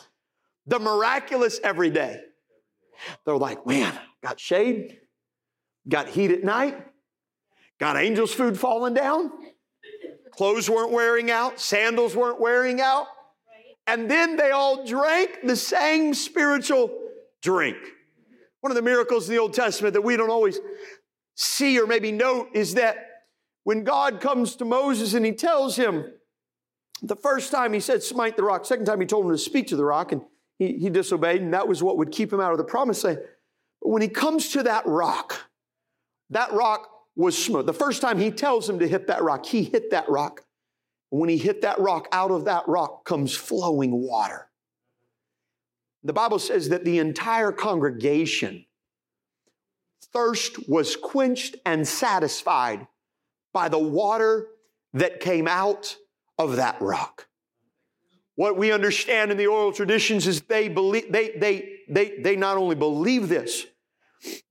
the 0.68 0.80
miraculous 0.80 1.60
every 1.64 1.90
day. 1.90 2.22
They're 3.26 3.38
like, 3.38 3.66
man, 3.66 3.98
got 4.24 4.40
shade, 4.40 5.00
got 5.88 6.08
heat 6.08 6.32
at 6.32 6.44
night, 6.44 6.78
got 7.80 7.98
angels' 7.98 8.34
food 8.34 8.58
falling 8.58 8.94
down, 8.94 9.32
clothes 10.32 10.70
weren't 10.70 10.92
wearing 10.92 11.30
out, 11.30 11.60
sandals 11.60 12.16
weren't 12.16 12.40
wearing 12.40 12.82
out. 12.82 13.08
And 13.88 14.10
then 14.10 14.36
they 14.36 14.52
all 14.52 14.86
drank 14.86 15.40
the 15.44 15.56
same 15.56 16.14
spiritual 16.14 16.92
drink. 17.42 17.78
One 18.62 18.72
of 18.72 18.76
the 18.76 18.82
miracles 18.82 19.30
in 19.30 19.36
the 19.36 19.42
Old 19.42 19.54
Testament 19.54 19.94
that 19.94 20.02
we 20.02 20.18
don't 20.18 20.32
always 20.32 20.60
see 21.36 21.80
or 21.80 21.86
maybe 21.86 22.12
note 22.12 22.50
is 22.54 22.74
that 22.76 22.98
when 23.64 23.84
God 23.84 24.22
comes 24.22 24.56
to 24.56 24.66
Moses 24.66 25.14
and 25.14 25.26
he 25.26 25.34
tells 25.34 25.76
him, 25.76 26.06
the 27.02 27.16
first 27.16 27.52
time 27.52 27.74
he 27.74 27.80
said, 27.80 28.02
smite 28.02 28.38
the 28.38 28.44
rock. 28.44 28.66
Second 28.66 28.86
time 28.86 29.02
he 29.02 29.06
told 29.06 29.26
him 29.26 29.32
to 29.32 29.38
speak 29.38 29.68
to 29.68 29.76
the 29.76 29.86
rock. 29.86 30.12
And 30.12 30.22
he, 30.58 30.78
he 30.78 30.90
disobeyed, 30.90 31.42
and 31.42 31.54
that 31.54 31.68
was 31.68 31.84
what 31.84 31.98
would 31.98 32.12
keep 32.12 32.32
him 32.32 32.40
out 32.40 32.52
of 32.52 32.58
the 32.58 32.64
promised 32.64 33.04
land. 33.04 33.20
But 33.82 33.90
when 33.90 34.02
he 34.02 34.08
comes 34.08 34.50
to 34.50 34.64
that 34.64 34.86
rock, 34.86 35.50
that 36.30 36.52
rock 36.54 36.90
was 37.16 37.38
smooth. 37.38 37.66
The 37.66 37.74
first 37.74 38.02
time 38.02 38.18
he 38.20 38.32
tells 38.32 38.70
him 38.70 38.80
to 38.80 38.88
hit 38.88 39.08
that 39.08 39.24
rock, 39.24 39.46
he 39.46 39.64
hit 39.64 39.92
that 39.92 40.10
rock. 40.10 40.44
When 41.10 41.30
he 41.30 41.38
hit 41.38 41.62
that 41.62 41.80
rock, 41.80 42.08
out 42.12 42.32
of 42.32 42.46
that 42.46 42.68
rock 42.68 43.06
comes 43.06 43.36
flowing 43.36 43.92
water. 43.92 44.50
The 46.04 46.14
Bible 46.14 46.40
says 46.40 46.70
that 46.70 46.86
the 46.86 47.00
entire 47.00 47.52
congregation 47.52 48.66
thirst 50.14 50.70
was 50.70 50.96
quenched 50.96 51.56
and 51.66 51.88
satisfied 51.88 52.88
by 53.54 53.70
the 53.70 53.80
water 53.80 54.48
that 54.94 55.20
came 55.20 55.48
out 55.48 55.96
of 56.38 56.58
that 56.58 56.82
rock. 56.82 57.28
What 58.36 58.58
we 58.58 58.72
understand 58.72 59.32
in 59.32 59.38
the 59.38 59.48
oral 59.48 59.72
traditions 59.72 60.28
is 60.28 60.42
they 60.42 60.68
believe 60.68 61.12
they 61.12 61.32
they 61.38 61.80
they 61.90 62.20
they 62.20 62.36
not 62.36 62.58
only 62.58 62.76
believe 62.76 63.30
this, 63.30 63.66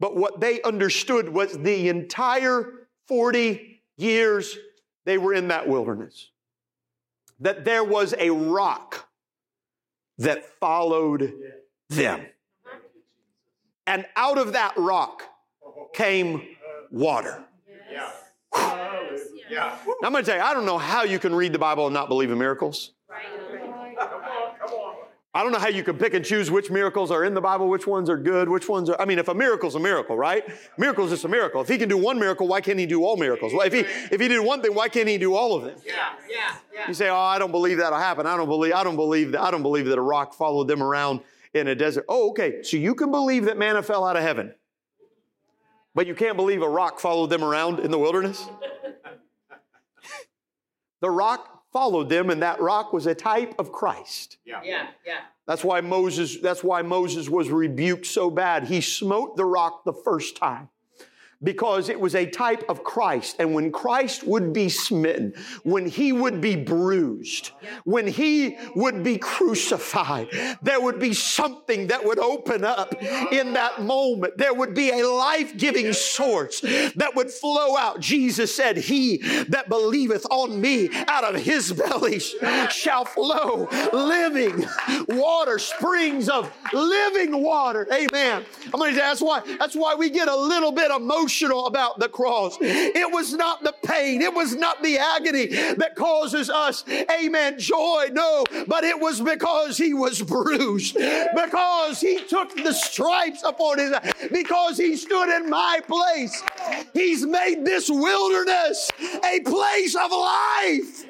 but 0.01 0.17
what 0.17 0.41
they 0.41 0.63
understood 0.63 1.29
was 1.29 1.59
the 1.59 1.89
entire 1.89 2.89
40 3.09 3.83
years 3.97 4.57
they 5.05 5.19
were 5.19 5.35
in 5.35 5.49
that 5.49 5.69
wilderness. 5.69 6.31
That 7.41 7.65
there 7.65 7.85
was 7.85 8.15
a 8.19 8.31
rock 8.31 9.09
that 10.19 10.47
followed 10.61 11.35
them. 11.91 12.27
And 13.87 14.07
out 14.17 14.39
of 14.39 14.55
that 14.55 14.75
rock 14.79 15.25
came 15.93 16.43
water. 16.91 17.45
Yeah. 19.51 19.77
Now, 20.01 20.07
I'm 20.07 20.13
going 20.13 20.25
to 20.25 20.31
tell 20.31 20.39
you, 20.39 20.45
I 20.45 20.55
don't 20.55 20.65
know 20.65 20.79
how 20.79 21.03
you 21.03 21.19
can 21.19 21.35
read 21.35 21.53
the 21.53 21.59
Bible 21.59 21.87
and 21.87 21.93
not 21.93 22.09
believe 22.09 22.31
in 22.31 22.39
miracles. 22.39 22.93
I 25.35 25.43
don't 25.43 25.51
know 25.51 25.59
how 25.59 25.69
you 25.69 25.83
can 25.83 25.99
pick 25.99 26.15
and 26.15 26.25
choose 26.25 26.49
which 26.49 26.71
miracles 26.71 27.11
are 27.11 27.25
in 27.25 27.35
the 27.35 27.41
Bible, 27.41 27.69
which 27.69 27.89
ones 27.89 28.09
are 28.09 28.17
good, 28.17 28.49
which 28.49 28.69
ones 28.69 28.89
are. 28.89 29.01
I 29.01 29.05
mean, 29.05 29.19
if 29.19 29.27
a 29.27 29.35
miracle's 29.35 29.75
a 29.75 29.81
miracle, 29.81 30.17
right? 30.17 30.45
Miracle's 30.79 31.11
just 31.11 31.25
a 31.25 31.29
miracle. 31.29 31.61
If 31.61 31.67
he 31.67 31.77
can 31.77 31.89
do 31.89 31.99
one 31.99 32.21
miracle, 32.21 32.47
why 32.47 32.61
can't 32.61 32.79
he 32.79 32.87
do 32.87 33.05
all 33.05 33.17
miracles? 33.17 33.53
Well, 33.53 33.67
if 33.67 33.73
he 33.73 33.81
if 33.81 34.21
he 34.21 34.29
did 34.29 34.41
one 34.41 34.63
thing, 34.63 34.75
why 34.75 34.89
can't 34.89 35.09
he 35.09 35.19
do 35.19 35.35
all 35.35 35.57
of 35.57 35.65
them? 35.65 35.75
Yeah, 35.85 36.13
yeah, 36.31 36.55
yeah. 36.73 36.87
You 36.87 36.95
say, 36.95 37.09
"Oh, 37.09 37.17
I 37.17 37.41
don't 37.41 37.51
believe 37.51 37.79
that'll 37.79 37.99
happen. 37.99 38.29
I 38.29 38.37
don't 38.37 38.49
believe. 38.49 38.75
I 38.75 38.85
don't 38.85 38.95
believe 38.95 39.33
that. 39.33 39.43
I 39.43 39.51
don't 39.51 39.63
believe 39.63 39.87
that 39.87 39.99
a 39.99 40.03
rock 40.03 40.35
followed 40.35 40.69
them 40.69 40.81
around 40.81 41.21
in 41.53 41.67
a 41.67 41.75
desert." 41.75 42.05
Oh, 42.09 42.31
okay. 42.31 42.63
So 42.63 42.77
you 42.77 42.95
can 42.95 43.11
believe 43.11 43.47
that 43.47 43.59
manna 43.59 43.83
fell 43.83 44.05
out 44.05 44.17
of 44.17 44.23
heaven, 44.23 44.55
but 45.97 46.07
you 46.07 46.15
can't 46.15 46.37
believe 46.37 46.63
a 46.63 46.69
rock 46.69 47.01
followed 47.01 47.31
them 47.31 47.43
around 47.43 47.81
in 47.81 47.91
the 47.91 47.99
wilderness. 47.99 48.47
the 51.01 51.11
rock 51.11 51.54
followed 51.75 52.09
them, 52.09 52.31
and 52.31 52.41
that 52.41 52.59
rock 52.61 52.95
was 52.95 53.07
a 53.07 53.15
type 53.15 53.55
of 53.59 53.73
Christ. 53.73 54.39
Yeah. 54.47 54.63
Yeah. 54.65 54.87
Yeah. 55.05 55.19
That's 55.47 55.63
why 55.63 55.83
Moses, 55.83 56.39
that's 56.41 56.65
why 56.65 56.81
Moses 56.81 57.29
was 57.29 57.51
rebuked 57.51 58.07
so 58.07 58.31
bad. 58.31 58.65
He 58.65 58.81
smote 58.81 59.37
the 59.37 59.45
rock 59.45 59.85
the 59.85 59.93
first 59.93 60.37
time. 60.37 60.71
Because 61.45 61.89
it 61.89 62.01
was 62.01 62.15
a 62.15 62.27
type 62.27 62.65
of 62.69 62.83
Christ. 62.83 63.37
And 63.39 63.55
when 63.55 63.71
Christ 63.71 64.25
would 64.25 64.53
be 64.53 64.69
smitten, 64.69 65.35
when 65.63 65.87
he 65.87 66.13
would 66.13 66.41
be 66.41 66.57
bruised, 66.57 67.51
when 67.85 68.07
he 68.07 68.57
would 68.75 69.05
be 69.05 69.19
crucified, 69.19 70.29
there 70.63 70.81
would 70.81 70.99
be 70.99 71.13
something 71.13 71.89
that 71.89 72.05
would 72.05 72.19
open 72.19 72.65
up 72.65 72.95
in 73.31 73.53
that 73.53 73.83
moment. 73.83 74.39
There 74.39 74.55
would 74.55 74.75
be 74.75 74.91
a 74.91 75.07
life 75.07 75.57
giving 75.57 75.93
source 75.93 76.61
that 76.61 77.13
would 77.15 77.31
flow 77.31 77.77
out. 77.77 78.01
Jesus 78.01 78.55
said, 78.55 78.77
He 78.77 79.19
that 79.49 79.69
believeth 79.69 80.27
on 80.31 80.61
me 80.61 80.89
out 81.09 81.25
of 81.25 81.41
his 81.41 81.73
belly 81.73 82.21
shall 82.71 83.05
flow 83.05 83.69
living 83.93 84.67
water, 85.09 85.59
springs 85.59 86.29
of 86.29 86.51
living 86.73 87.43
water. 87.43 87.87
Amen. 87.93 88.45
I'm 88.67 88.79
going 88.79 88.95
to 88.95 89.01
that's 89.01 89.21
why 89.21 89.43
that's 89.59 89.75
why 89.75 89.95
we 89.95 90.11
get 90.11 90.29
a 90.29 90.37
little 90.37 90.73
bit 90.73 90.91
emotional 90.91 91.34
about 91.43 91.99
the 91.99 92.09
cross. 92.09 92.57
It 92.61 93.13
was 93.13 93.33
not 93.35 93.63
the 93.63 93.75
pain, 93.85 94.23
it 94.23 94.33
was 94.33 94.55
not 94.55 94.83
the 94.83 94.99
agony 94.99 95.47
that 95.47 95.95
causes 95.97 96.51
us, 96.51 96.85
amen, 96.89 97.59
joy. 97.59 98.09
No, 98.13 98.45
but 98.67 98.85
it 98.85 98.99
was 98.99 99.21
because 99.21 99.77
he 99.77 99.95
was 99.95 100.23
bruised, 100.23 100.95
because 100.95 102.01
he 102.01 102.25
took 102.25 102.55
the 102.57 102.73
stripes 102.73 103.43
upon 103.43 103.79
his, 103.79 103.95
because 104.33 104.79
he 104.79 104.97
stood 104.97 105.35
in 105.37 105.51
my 105.51 105.81
place. 105.87 106.43
He's 106.93 107.27
made 107.27 107.65
this 107.65 107.89
wilderness 107.91 108.91
a 109.25 109.41
place 109.41 109.95
of 109.95 110.11
life. 110.11 111.05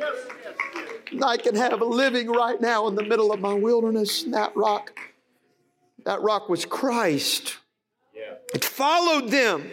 I 1.22 1.37
can 1.37 1.54
have 1.54 1.80
a 1.80 1.84
living 1.84 2.28
right 2.30 2.60
now 2.60 2.88
in 2.88 2.94
the 2.94 3.04
middle 3.04 3.32
of 3.32 3.40
my 3.40 3.54
wilderness. 3.54 4.24
That 4.24 4.56
rock, 4.56 4.98
that 6.04 6.22
rock 6.22 6.48
was 6.48 6.64
Christ. 6.64 7.58
It 8.54 8.64
followed 8.64 9.30
them. 9.30 9.70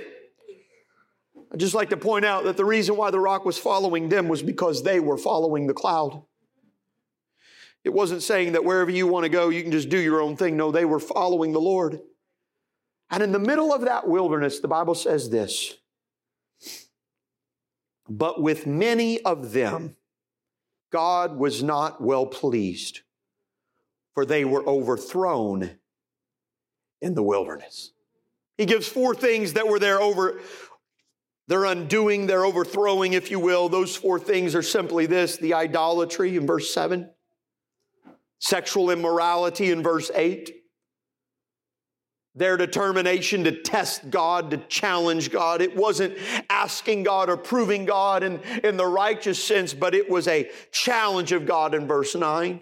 I'd 1.52 1.60
just 1.60 1.76
like 1.76 1.90
to 1.90 1.98
point 1.98 2.24
out 2.24 2.46
that 2.46 2.56
the 2.56 2.66
reason 2.66 2.96
why 2.96 3.12
the 3.12 3.20
rock 3.20 3.44
was 3.44 3.58
following 3.58 4.08
them 4.08 4.30
was 4.30 4.42
because 4.42 4.84
they 4.84 5.00
were 5.00 5.18
following 5.18 5.68
the 5.68 5.74
cloud. 5.74 6.24
It 7.84 7.90
wasn't 7.90 8.24
saying 8.24 8.54
that 8.54 8.64
wherever 8.64 8.92
you 8.92 9.08
want 9.08 9.24
to 9.24 9.30
go, 9.30 9.50
you 9.50 9.62
can 9.62 9.72
just 9.72 9.90
do 9.90 10.00
your 10.00 10.22
own 10.22 10.38
thing. 10.38 10.56
No, 10.56 10.72
they 10.72 10.86
were 10.86 11.00
following 11.00 11.52
the 11.52 11.60
Lord. 11.60 12.00
And 13.10 13.22
in 13.22 13.34
the 13.34 13.40
middle 13.40 13.74
of 13.74 13.82
that 13.82 14.08
wilderness, 14.08 14.60
the 14.60 14.68
Bible 14.70 14.96
says 14.96 15.30
this 15.30 15.76
But 18.08 18.42
with 18.42 18.66
many 18.66 19.22
of 19.22 19.52
them, 19.52 19.98
God 20.92 21.38
was 21.38 21.62
not 21.64 22.00
well 22.00 22.26
pleased, 22.26 23.02
for 24.14 24.26
they 24.26 24.46
were 24.46 24.66
overthrown 24.66 25.72
in 27.02 27.16
the 27.16 27.24
wilderness. 27.24 27.92
He 28.58 28.66
gives 28.66 28.88
four 28.88 29.16
things 29.16 29.54
that 29.54 29.68
were 29.68 29.80
there 29.80 30.00
over 30.00 30.40
their 31.48 31.66
undoing, 31.66 32.28
their 32.28 32.46
overthrowing, 32.46 33.14
if 33.14 33.32
you 33.32 33.40
will. 33.40 33.70
Those 33.70 33.96
four 33.96 34.20
things 34.20 34.56
are 34.56 34.62
simply 34.62 35.06
this 35.06 35.38
the 35.38 35.54
idolatry 35.54 36.38
in 36.38 36.48
verse 36.48 36.74
7, 36.74 37.10
sexual 38.40 38.90
immorality 38.90 39.72
in 39.72 39.84
verse 39.84 40.10
8, 40.14 40.54
their 42.34 42.56
determination 42.56 43.44
to 43.44 43.62
test 43.62 44.10
God, 44.10 44.52
to 44.52 44.58
challenge 44.58 45.32
God. 45.32 45.62
It 45.62 45.76
wasn't 45.76 46.18
asking 46.50 47.04
God 47.04 47.30
or 47.30 47.36
proving 47.36 47.86
God 47.86 48.24
in, 48.24 48.40
in 48.64 48.78
the 48.78 48.86
righteous 48.86 49.44
sense, 49.44 49.74
but 49.74 49.94
it 49.94 50.10
was 50.10 50.28
a 50.28 50.50
challenge 50.72 51.34
of 51.34 51.46
God 51.46 51.74
in 51.74 51.88
verse 51.88 52.16
9. 52.16 52.62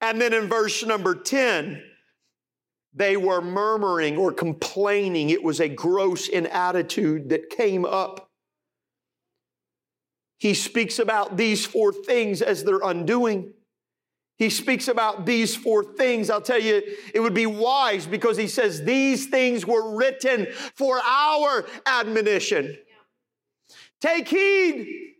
And 0.00 0.20
then 0.20 0.32
in 0.32 0.48
verse 0.48 0.84
number 0.84 1.14
10, 1.14 1.82
they 2.94 3.16
were 3.16 3.40
murmuring 3.40 4.16
or 4.16 4.32
complaining. 4.32 5.30
It 5.30 5.42
was 5.42 5.60
a 5.60 5.68
gross 5.68 6.28
inattitude 6.28 7.30
that 7.30 7.50
came 7.50 7.84
up. 7.84 8.28
He 10.38 10.54
speaks 10.54 10.98
about 10.98 11.36
these 11.36 11.64
four 11.64 11.92
things 11.92 12.42
as 12.42 12.64
their 12.64 12.80
undoing. 12.82 13.54
He 14.38 14.50
speaks 14.50 14.88
about 14.88 15.24
these 15.24 15.54
four 15.54 15.84
things. 15.84 16.28
I'll 16.28 16.40
tell 16.40 16.60
you, 16.60 16.82
it 17.14 17.20
would 17.20 17.34
be 17.34 17.46
wise 17.46 18.06
because 18.06 18.36
he 18.36 18.48
says 18.48 18.82
these 18.82 19.26
things 19.26 19.64
were 19.64 19.96
written 19.96 20.48
for 20.74 20.98
our 20.98 21.64
admonition. 21.86 22.76
Take 24.00 24.26
heed. 24.26 25.14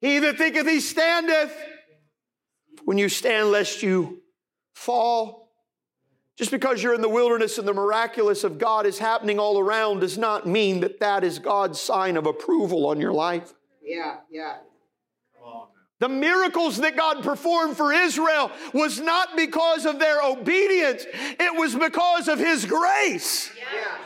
He 0.00 0.18
that 0.20 0.38
thinketh 0.38 0.68
he 0.68 0.80
standeth, 0.80 1.52
when 2.84 2.98
you 2.98 3.08
stand, 3.08 3.50
lest 3.50 3.82
you 3.82 4.22
fall. 4.74 5.43
Just 6.36 6.50
because 6.50 6.82
you're 6.82 6.94
in 6.94 7.00
the 7.00 7.08
wilderness 7.08 7.58
and 7.58 7.68
the 7.68 7.74
miraculous 7.74 8.42
of 8.42 8.58
God 8.58 8.86
is 8.86 8.98
happening 8.98 9.38
all 9.38 9.58
around 9.58 10.00
does 10.00 10.18
not 10.18 10.46
mean 10.46 10.80
that 10.80 10.98
that 11.00 11.22
is 11.22 11.38
God's 11.38 11.80
sign 11.80 12.16
of 12.16 12.26
approval 12.26 12.86
on 12.86 13.00
your 13.00 13.12
life. 13.12 13.54
Yeah, 13.82 14.16
yeah. 14.30 14.56
The 16.00 16.08
miracles 16.08 16.78
that 16.78 16.96
God 16.96 17.22
performed 17.22 17.76
for 17.76 17.92
Israel 17.92 18.50
was 18.72 19.00
not 19.00 19.36
because 19.36 19.86
of 19.86 19.98
their 19.98 20.20
obedience, 20.22 21.06
it 21.14 21.58
was 21.58 21.74
because 21.74 22.28
of 22.28 22.38
His 22.38 22.66
grace. 22.66 23.50
Yeah. 23.56 23.98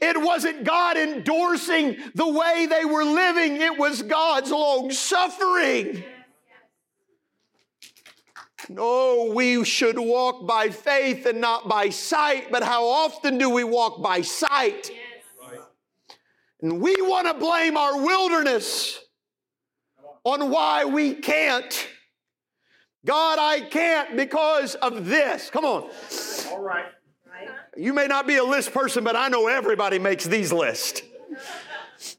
It 0.00 0.20
wasn't 0.20 0.64
God 0.64 0.96
endorsing 0.96 1.96
the 2.14 2.26
way 2.26 2.66
they 2.66 2.84
were 2.84 3.04
living, 3.04 3.60
it 3.60 3.78
was 3.78 4.02
God's 4.02 4.50
long 4.50 4.90
suffering. 4.90 6.02
No, 8.68 9.32
we 9.34 9.64
should 9.64 9.98
walk 9.98 10.46
by 10.46 10.68
faith 10.68 11.26
and 11.26 11.40
not 11.40 11.68
by 11.68 11.88
sight, 11.88 12.50
but 12.50 12.62
how 12.62 12.84
often 12.84 13.38
do 13.38 13.50
we 13.50 13.64
walk 13.64 14.02
by 14.02 14.22
sight? 14.22 14.90
And 16.60 16.80
we 16.80 16.94
want 17.02 17.26
to 17.26 17.34
blame 17.34 17.76
our 17.76 18.00
wilderness 18.00 19.00
on 20.24 20.50
why 20.50 20.84
we 20.84 21.14
can't. 21.14 21.88
God, 23.04 23.38
I 23.40 23.62
can't 23.62 24.16
because 24.16 24.76
of 24.76 25.06
this. 25.06 25.50
Come 25.50 25.64
on. 25.64 25.90
All 26.50 26.62
right. 26.62 26.84
You 27.76 27.92
may 27.92 28.06
not 28.06 28.26
be 28.26 28.36
a 28.36 28.44
list 28.44 28.72
person, 28.72 29.02
but 29.02 29.16
I 29.16 29.28
know 29.28 29.48
everybody 29.48 29.98
makes 29.98 30.24
these 30.24 30.52
lists. 30.52 31.02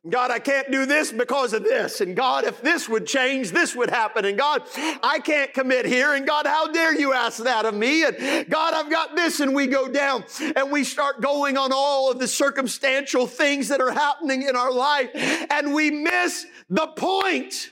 God, 0.09 0.31
I 0.31 0.39
can't 0.39 0.71
do 0.71 0.85
this 0.85 1.11
because 1.11 1.53
of 1.53 1.63
this. 1.63 2.01
And 2.01 2.15
God, 2.15 2.45
if 2.45 2.61
this 2.61 2.87
would 2.89 3.05
change, 3.05 3.51
this 3.51 3.75
would 3.75 3.89
happen. 3.89 4.25
And 4.25 4.37
God, 4.37 4.63
I 5.01 5.19
can't 5.23 5.53
commit 5.53 5.85
here. 5.85 6.13
And 6.13 6.25
God, 6.25 6.45
how 6.45 6.67
dare 6.67 6.97
you 6.97 7.13
ask 7.13 7.43
that 7.43 7.65
of 7.65 7.73
me? 7.73 8.03
And 8.03 8.49
God, 8.49 8.73
I've 8.73 8.89
got 8.89 9.15
this. 9.15 9.39
And 9.39 9.53
we 9.53 9.67
go 9.67 9.87
down 9.87 10.25
and 10.55 10.71
we 10.71 10.83
start 10.83 11.21
going 11.21 11.57
on 11.57 11.71
all 11.73 12.11
of 12.11 12.19
the 12.19 12.27
circumstantial 12.27 13.27
things 13.27 13.67
that 13.69 13.81
are 13.81 13.91
happening 13.91 14.43
in 14.43 14.55
our 14.55 14.71
life. 14.71 15.09
And 15.49 15.73
we 15.73 15.91
miss 15.91 16.45
the 16.69 16.87
point. 16.87 17.71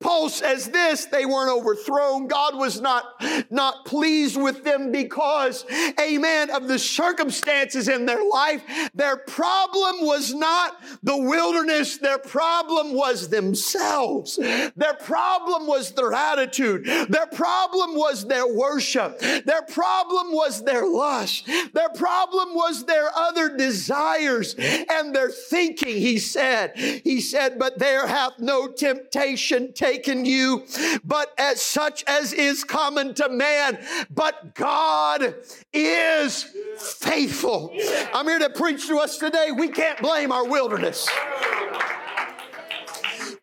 Paul 0.00 0.28
says 0.28 0.68
this, 0.68 1.06
they 1.06 1.24
weren't 1.24 1.50
overthrown. 1.50 2.26
God 2.26 2.56
was 2.56 2.80
not, 2.80 3.04
not 3.50 3.86
pleased 3.86 4.36
with 4.36 4.62
them 4.62 4.92
because, 4.92 5.64
amen, 5.98 6.50
of 6.50 6.68
the 6.68 6.78
circumstances 6.78 7.88
in 7.88 8.04
their 8.04 8.22
life. 8.22 8.62
Their 8.94 9.16
problem 9.16 10.04
was 10.04 10.34
not 10.34 10.76
the 11.02 11.16
wilderness. 11.16 11.96
Their 11.98 12.18
problem 12.18 12.94
was 12.94 13.30
themselves. 13.30 14.36
Their 14.36 14.94
problem 15.00 15.66
was 15.66 15.92
their 15.92 16.12
attitude. 16.12 16.84
Their 16.84 17.26
problem 17.26 17.94
was 17.94 18.26
their 18.26 18.46
worship. 18.46 19.18
Their 19.20 19.62
problem 19.62 20.32
was 20.32 20.64
their 20.64 20.86
lust. 20.86 21.46
Their 21.72 21.90
problem 21.90 22.54
was 22.54 22.84
their 22.84 23.08
other 23.16 23.56
desires 23.56 24.54
and 24.58 25.14
their 25.14 25.30
thinking, 25.30 25.96
he 25.96 26.18
said. 26.18 26.76
He 26.76 27.20
said, 27.20 27.58
but 27.58 27.78
there 27.78 28.06
hath 28.06 28.38
no 28.38 28.68
temptation 28.68 29.72
taken 29.84 30.24
you, 30.24 30.64
but 31.04 31.34
as 31.36 31.60
such 31.60 32.04
as 32.06 32.32
is 32.32 32.64
common 32.64 33.12
to 33.14 33.28
man. 33.28 33.78
But 34.10 34.54
God 34.54 35.34
is 35.74 36.46
faithful. 36.78 37.70
I'm 38.14 38.26
here 38.26 38.38
to 38.38 38.50
preach 38.50 38.88
to 38.88 38.96
us 38.98 39.18
today. 39.18 39.50
We 39.54 39.68
can't 39.68 40.00
blame 40.00 40.32
our 40.32 40.48
wilderness. 40.48 41.06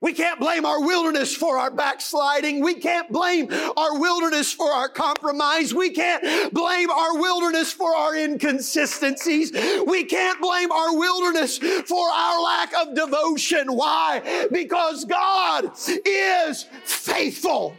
We 0.01 0.13
can't 0.13 0.39
blame 0.39 0.65
our 0.65 0.81
wilderness 0.81 1.35
for 1.35 1.59
our 1.59 1.69
backsliding. 1.69 2.63
We 2.63 2.73
can't 2.73 3.11
blame 3.11 3.49
our 3.77 3.99
wilderness 3.99 4.51
for 4.51 4.71
our 4.71 4.89
compromise. 4.89 5.75
We 5.75 5.91
can't 5.91 6.51
blame 6.51 6.89
our 6.89 7.19
wilderness 7.19 7.71
for 7.71 7.95
our 7.95 8.15
inconsistencies. 8.15 9.51
We 9.85 10.05
can't 10.05 10.41
blame 10.41 10.71
our 10.71 10.97
wilderness 10.97 11.59
for 11.59 12.09
our 12.09 12.41
lack 12.41 12.73
of 12.73 12.95
devotion. 12.95 13.67
Why? 13.67 14.47
Because 14.51 15.05
God 15.05 15.71
is 16.03 16.65
faithful. 16.83 17.75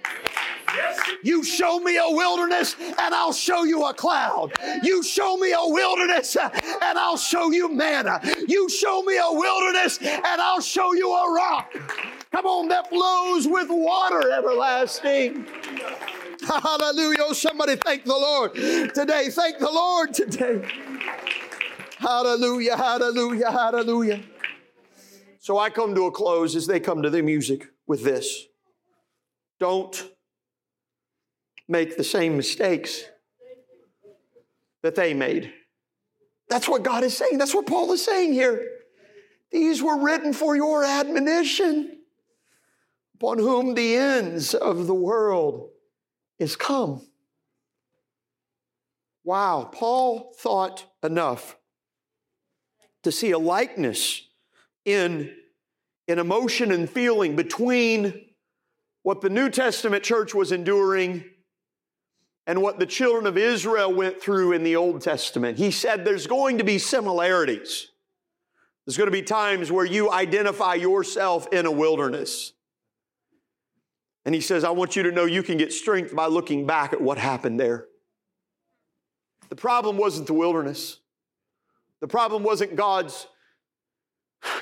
You 1.23 1.45
show 1.45 1.79
me 1.81 1.97
a 1.97 2.09
wilderness 2.09 2.77
and 2.81 3.15
I'll 3.15 3.33
show 3.33 3.65
you 3.65 3.85
a 3.85 3.95
cloud. 3.95 4.53
You 4.83 5.03
show 5.03 5.37
me 5.37 5.53
a 5.53 5.61
wilderness 5.63 6.37
and 6.37 6.99
I'll 6.99 7.17
show 7.17 7.51
you 7.51 7.69
manna. 7.69 8.21
You 8.49 8.69
show 8.69 9.03
me 9.03 9.17
a 9.17 9.31
wilderness 9.31 9.99
and 9.99 10.41
I'll 10.41 10.61
show 10.61 10.95
you 10.95 11.13
a 11.13 11.35
rock. 11.35 11.75
Come 12.33 12.47
on, 12.47 12.69
that 12.69 12.89
flows 12.89 13.47
with 13.47 13.69
water 13.71 14.33
everlasting. 14.33 15.47
Hallelujah. 16.47 17.19
Oh, 17.21 17.33
somebody 17.33 17.77
thank 17.77 18.05
the 18.05 18.13
Lord 18.13 18.55
today. 18.55 19.29
Thank 19.31 19.59
the 19.59 19.71
Lord 19.71 20.13
today. 20.15 20.67
Hallelujah, 21.99 22.77
hallelujah, 22.77 23.51
hallelujah. 23.51 24.23
So 25.39 25.59
I 25.59 25.71
come 25.71 25.95
to 25.95 26.07
a 26.07 26.11
close 26.11 26.57
as 26.57 26.67
they 26.67 26.81
come 26.81 27.03
to 27.03 27.11
the 27.11 27.23
music 27.23 27.69
with 27.87 28.03
this. 28.03 28.47
Don't 29.61 30.12
make 31.69 31.97
the 31.97 32.05
same 32.05 32.37
mistakes 32.37 33.05
that 34.83 34.95
they 34.95 35.15
made. 35.15 35.53
That's 36.49 36.69
what 36.69 36.83
God 36.83 37.05
is 37.05 37.17
saying. 37.17 37.39
That's 37.39 37.55
what 37.55 37.67
Paul 37.67 37.93
is 37.93 38.05
saying 38.05 38.33
here. 38.33 38.69
These 39.51 39.83
were 39.83 39.99
written 39.99 40.33
for 40.33 40.57
your 40.57 40.85
admonition, 40.85 41.99
upon 43.15 43.39
whom 43.39 43.75
the 43.75 43.97
ends 43.97 44.55
of 44.55 44.87
the 44.87 44.95
world 44.95 45.71
is 46.39 46.57
come. 46.57 47.03
Wow, 49.25 49.71
Paul 49.73 50.35
thought 50.39 50.85
enough 51.03 51.57
to 53.03 53.13
see 53.13 53.31
a 53.31 53.39
likeness 53.39 54.23
in, 54.85 55.33
in 56.09 56.19
emotion 56.19 56.73
and 56.73 56.91
feeling 56.91 57.37
between 57.37 58.27
what 59.03 59.21
the 59.21 59.31
New 59.31 59.49
Testament 59.49 60.03
church 60.03 60.35
was 60.35 60.51
enduring 60.51 61.25
and 62.47 62.61
what 62.61 62.79
the 62.79 62.87
children 62.87 63.27
of 63.27 63.37
Israel 63.37 63.93
went 63.93 64.21
through 64.21 64.53
in 64.53 64.65
the 64.65 64.77
Old 64.77 65.01
Testament. 65.01 65.59
He 65.59 65.71
said 65.71 66.05
there's 66.05 66.27
going 66.27 66.59
to 66.59 66.65
be 66.65 66.79
similarities. 66.79 67.89
There's 68.85 68.97
going 68.97 69.07
to 69.07 69.13
be 69.13 69.23
times 69.23 69.71
where 69.71 69.85
you 69.85 70.11
identify 70.11 70.75
yourself 70.75 71.47
in 71.53 71.67
a 71.67 71.71
wilderness. 71.71 72.53
And 74.25 74.35
he 74.35 74.41
says, 74.41 74.65
I 74.65 74.71
want 74.71 74.97
you 74.97 75.05
to 75.05 75.13
know 75.13 75.25
you 75.25 75.43
can 75.43 75.57
get 75.57 75.73
strength 75.73 76.15
by 76.15 76.27
looking 76.27 76.67
back 76.67 76.93
at 76.93 77.01
what 77.01 77.19
happened 77.19 77.61
there. 77.61 77.87
The 79.49 79.57
problem 79.57 79.97
wasn't 79.97 80.27
the 80.27 80.35
wilderness. 80.35 80.99
The 82.01 82.09
problem 82.09 82.43
wasn't 82.43 82.75
God's, 82.75 83.27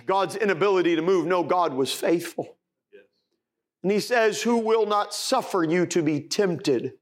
God's 0.05 0.37
inability 0.37 0.97
to 0.97 1.03
move. 1.03 1.27
No, 1.27 1.43
God 1.43 1.73
was 1.73 1.93
faithful. 1.93 2.57
And 3.83 3.91
he 3.91 4.01
says, 4.01 4.43
Who 4.43 4.59
will 4.59 4.85
not 4.85 5.15
suffer 5.15 5.65
you 5.65 5.87
to 5.87 6.03
be 6.03 6.21
tempted 6.21 6.93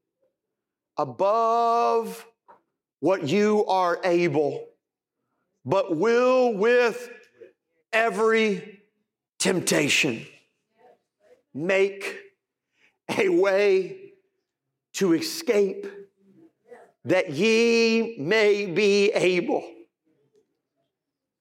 above 0.99 2.27
what 3.01 3.29
you 3.29 3.65
are 3.67 4.01
able, 4.05 4.67
but 5.65 5.97
will 5.97 6.53
with 6.53 7.09
every 7.93 8.83
temptation 9.39 10.27
make 11.55 12.19
a 13.17 13.29
way 13.29 14.13
to 14.95 15.15
escape 15.15 15.87
that 17.05 17.31
ye 17.31 18.17
may 18.19 18.67
be 18.67 19.11
able 19.13 19.65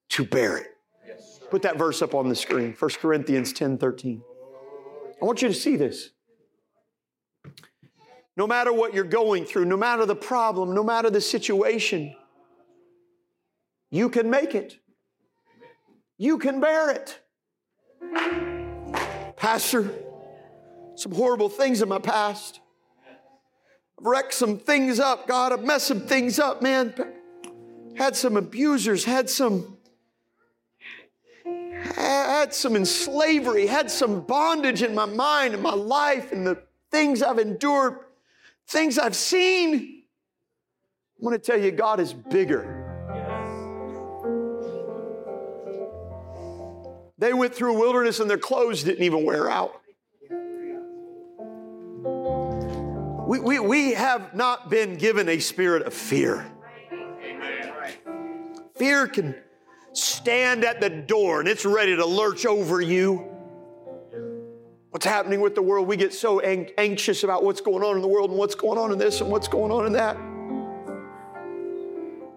to 0.10 0.24
bear 0.24 0.58
it. 0.58 0.68
Put 1.50 1.64
that 1.64 1.78
verse 1.78 2.02
up 2.02 2.14
on 2.14 2.30
the 2.30 2.36
screen, 2.36 2.76
1 2.78 2.92
Corinthians 3.02 3.54
10 3.54 3.78
13. 3.78 4.22
I 5.22 5.26
want 5.26 5.42
you 5.42 5.48
to 5.48 5.54
see 5.54 5.76
this. 5.76 6.12
No 8.38 8.46
matter 8.46 8.72
what 8.72 8.94
you're 8.94 9.04
going 9.04 9.46
through, 9.46 9.66
no 9.66 9.76
matter 9.76 10.06
the 10.06 10.16
problem, 10.16 10.76
no 10.76 10.84
matter 10.84 11.10
the 11.10 11.20
situation, 11.20 12.16
you 13.90 14.10
can 14.10 14.30
make 14.30 14.54
it. 14.54 14.78
You 16.20 16.38
can 16.38 16.60
bear 16.60 16.92
it. 16.92 17.20
Pastor, 19.36 19.92
some 20.96 21.14
horrible 21.14 21.50
things 21.50 21.82
in 21.82 21.90
my 21.90 21.98
past. 21.98 22.60
I've 24.00 24.06
wrecked 24.06 24.36
some 24.36 24.60
things 24.60 25.00
up, 25.00 25.28
God. 25.28 25.52
I've 25.52 25.64
messed 25.64 25.88
some 25.88 26.02
things 26.02 26.38
up, 26.38 26.62
man. 26.62 26.94
Had 27.96 28.16
some 28.16 28.38
abusers, 28.38 29.04
had 29.04 29.32
some 29.32 29.78
had 31.96 32.54
some 32.54 32.76
in 32.76 32.86
slavery, 32.86 33.66
had 33.66 33.90
some 33.90 34.22
bondage 34.22 34.84
in 34.84 34.94
my 34.94 35.06
mind 35.06 35.56
and 35.56 35.64
my 35.64 35.74
life 35.74 36.32
and 36.32 36.46
the 36.46 36.62
things 36.92 37.24
I've 37.24 37.40
endured 37.40 38.00
things 38.68 38.98
I've 38.98 39.16
seen. 39.16 40.04
I 41.20 41.24
want 41.26 41.42
to 41.42 41.52
tell 41.52 41.60
you, 41.60 41.72
God 41.72 42.00
is 42.00 42.14
bigger. 42.14 42.74
They 47.18 47.34
went 47.34 47.56
through 47.56 47.76
a 47.76 47.80
wilderness 47.80 48.20
and 48.20 48.30
their 48.30 48.38
clothes 48.38 48.84
didn't 48.84 49.04
even 49.04 49.26
wear 49.26 49.50
out. 49.50 49.82
We, 53.28 53.40
we, 53.40 53.60
we 53.60 53.94
have 53.94 54.36
not 54.36 54.70
been 54.70 54.98
given 54.98 55.28
a 55.28 55.40
spirit 55.40 55.88
of 55.88 55.94
fear. 55.94 56.46
Fear 58.76 59.08
can 59.08 59.36
stand 59.94 60.64
at 60.64 60.80
the 60.80 60.90
door 60.90 61.40
and 61.40 61.50
it's 61.50 61.66
ready 61.66 61.96
to 61.96 62.06
lurch 62.06 62.46
over 62.46 62.80
you 62.80 63.37
what's 64.92 65.06
happening 65.06 65.42
with 65.42 65.56
the 65.56 65.62
world. 65.62 65.88
We 65.88 65.98
get 65.98 66.14
so 66.14 66.40
ang- 66.40 66.72
anxious 66.78 67.24
about 67.24 67.44
what's 67.44 67.62
going 67.62 67.84
on 67.84 67.96
in 67.96 68.02
the 68.02 68.08
world 68.08 68.30
and 68.30 68.40
what's 68.40 68.56
going 68.56 68.78
on 68.78 68.92
in 68.92 68.98
this 68.98 69.22
and 69.22 69.30
what's 69.30 69.48
going 69.48 69.72
on 69.72 69.86
in 69.86 69.94
that. 69.94 70.16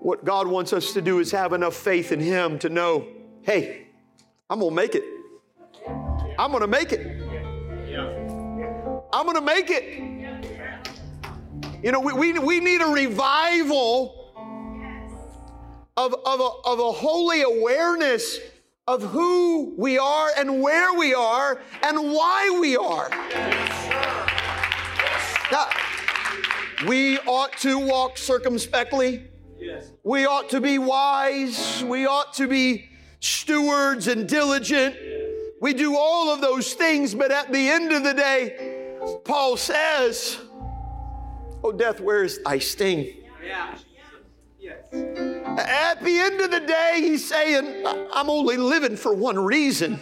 What 0.01 0.25
God 0.25 0.47
wants 0.47 0.73
us 0.73 0.93
to 0.95 1.03
do 1.03 1.19
is 1.19 1.31
have 1.31 1.53
enough 1.53 1.77
faith 1.77 2.13
in 2.13 2.21
Him 2.21 2.59
to 2.61 2.69
know 2.69 3.07
hey, 3.43 3.87
I'm 4.51 4.61
going 4.61 4.71
to 4.71 4.77
make 4.77 4.95
it. 4.95 5.05
I'm 6.39 6.51
going 6.51 6.61
to 6.61 6.67
make 6.67 6.93
it. 6.93 7.07
I'm 9.13 9.25
going 9.25 9.37
to 9.37 9.43
make 9.43 9.71
it. 9.71 10.11
You 11.83 11.93
know, 11.93 12.01
we, 12.01 12.13
we, 12.13 12.39
we 12.39 12.61
need 12.61 12.83
a 12.83 12.87
revival 12.87 14.21
of, 15.97 16.15
of, 16.25 16.41
a, 16.41 16.51
of 16.67 16.79
a 16.79 16.93
holy 16.93 17.43
awareness 17.43 18.39
of 18.91 19.03
who 19.03 19.73
we 19.77 19.99
are 19.99 20.31
and 20.37 20.61
where 20.61 20.93
we 20.95 21.15
are 21.15 21.61
and 21.85 22.13
why 22.13 22.59
we 22.61 22.77
are. 22.77 23.09
Now, 25.53 25.69
we 26.89 27.19
ought 27.21 27.53
to 27.59 27.79
walk 27.79 28.19
circumspectly. 28.19 29.29
We 30.03 30.27
ought 30.27 30.49
to 30.51 30.61
be 30.61 30.79
wise. 30.79 31.85
We 31.85 32.07
ought 32.07 32.33
to 32.35 32.49
be 32.49 32.89
stewards 33.21 34.09
and 34.09 34.29
diligent. 34.29 34.97
We 35.61 35.73
do 35.73 35.97
all 35.97 36.35
of 36.35 36.41
those 36.41 36.75
things, 36.75 37.15
but 37.15 37.31
at 37.31 37.53
the 37.53 37.69
end 37.69 37.93
of 37.93 38.03
the 38.03 38.15
day, 38.15 38.97
Paul 39.25 39.57
says, 39.57 40.39
Oh, 41.63 41.71
death, 41.71 42.01
where 42.01 42.25
is 42.25 42.43
thy 42.43 42.59
sting? 42.59 43.13
Yeah. 43.47 43.77
At 45.61 46.03
the 46.03 46.19
end 46.19 46.41
of 46.41 46.51
the 46.51 46.61
day, 46.61 46.95
he's 46.97 47.27
saying, 47.27 47.85
I'm 48.13 48.31
only 48.31 48.57
living 48.57 48.97
for 48.97 49.15
one 49.15 49.39
reason. 49.39 50.01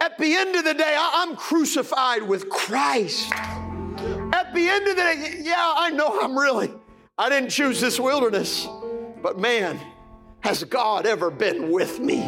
At 0.00 0.16
the 0.18 0.34
end 0.34 0.56
of 0.56 0.64
the 0.64 0.74
day, 0.74 0.96
I'm 0.98 1.36
crucified 1.36 2.22
with 2.22 2.48
Christ. 2.48 3.32
At 3.32 4.52
the 4.54 4.68
end 4.68 4.86
of 4.86 4.96
the 4.96 5.02
day, 5.02 5.40
yeah, 5.42 5.74
I 5.76 5.90
know 5.90 6.20
I'm 6.20 6.38
really, 6.38 6.72
I 7.16 7.28
didn't 7.28 7.50
choose 7.50 7.80
this 7.80 7.98
wilderness, 7.98 8.68
but 9.22 9.38
man, 9.38 9.80
has 10.40 10.62
God 10.64 11.06
ever 11.06 11.30
been 11.30 11.70
with 11.70 11.98
me? 11.98 12.22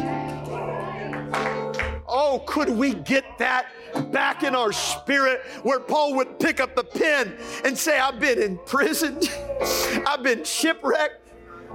Oh, 2.13 2.43
could 2.45 2.69
we 2.69 2.93
get 2.93 3.23
that 3.37 3.67
back 4.11 4.43
in 4.43 4.53
our 4.53 4.73
spirit 4.73 5.41
where 5.63 5.79
Paul 5.79 6.15
would 6.15 6.39
pick 6.39 6.59
up 6.59 6.75
the 6.75 6.83
pen 6.83 7.37
and 7.63 7.77
say, 7.77 7.97
I've 7.97 8.19
been 8.19 8.41
imprisoned, 8.41 9.31
I've 10.05 10.21
been 10.21 10.43
shipwrecked, 10.43 11.21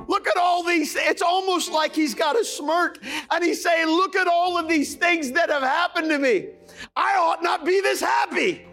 Look 0.08 0.26
at 0.28 0.36
all 0.36 0.62
these. 0.62 0.96
It's 0.96 1.22
almost 1.22 1.70
like 1.72 1.94
he's 1.94 2.14
got 2.14 2.38
a 2.38 2.44
smirk 2.44 2.98
and 3.30 3.44
he's 3.44 3.62
saying, 3.62 3.88
Look 3.88 4.16
at 4.16 4.26
all 4.26 4.58
of 4.58 4.68
these 4.68 4.94
things 4.94 5.32
that 5.32 5.50
have 5.50 5.62
happened 5.62 6.10
to 6.10 6.18
me. 6.18 6.48
I 6.94 7.16
ought 7.18 7.42
not 7.42 7.64
be 7.64 7.80
this 7.80 8.00
happy. 8.00 8.66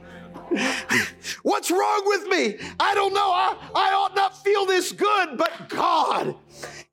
What's 1.43 1.71
wrong 1.71 2.03
with 2.05 2.27
me? 2.27 2.57
I 2.79 2.93
don't 2.93 3.13
know. 3.13 3.31
I, 3.31 3.55
I 3.75 3.93
ought 3.93 4.15
not 4.15 4.43
feel 4.43 4.65
this 4.65 4.91
good, 4.91 5.37
but 5.37 5.69
God 5.69 6.35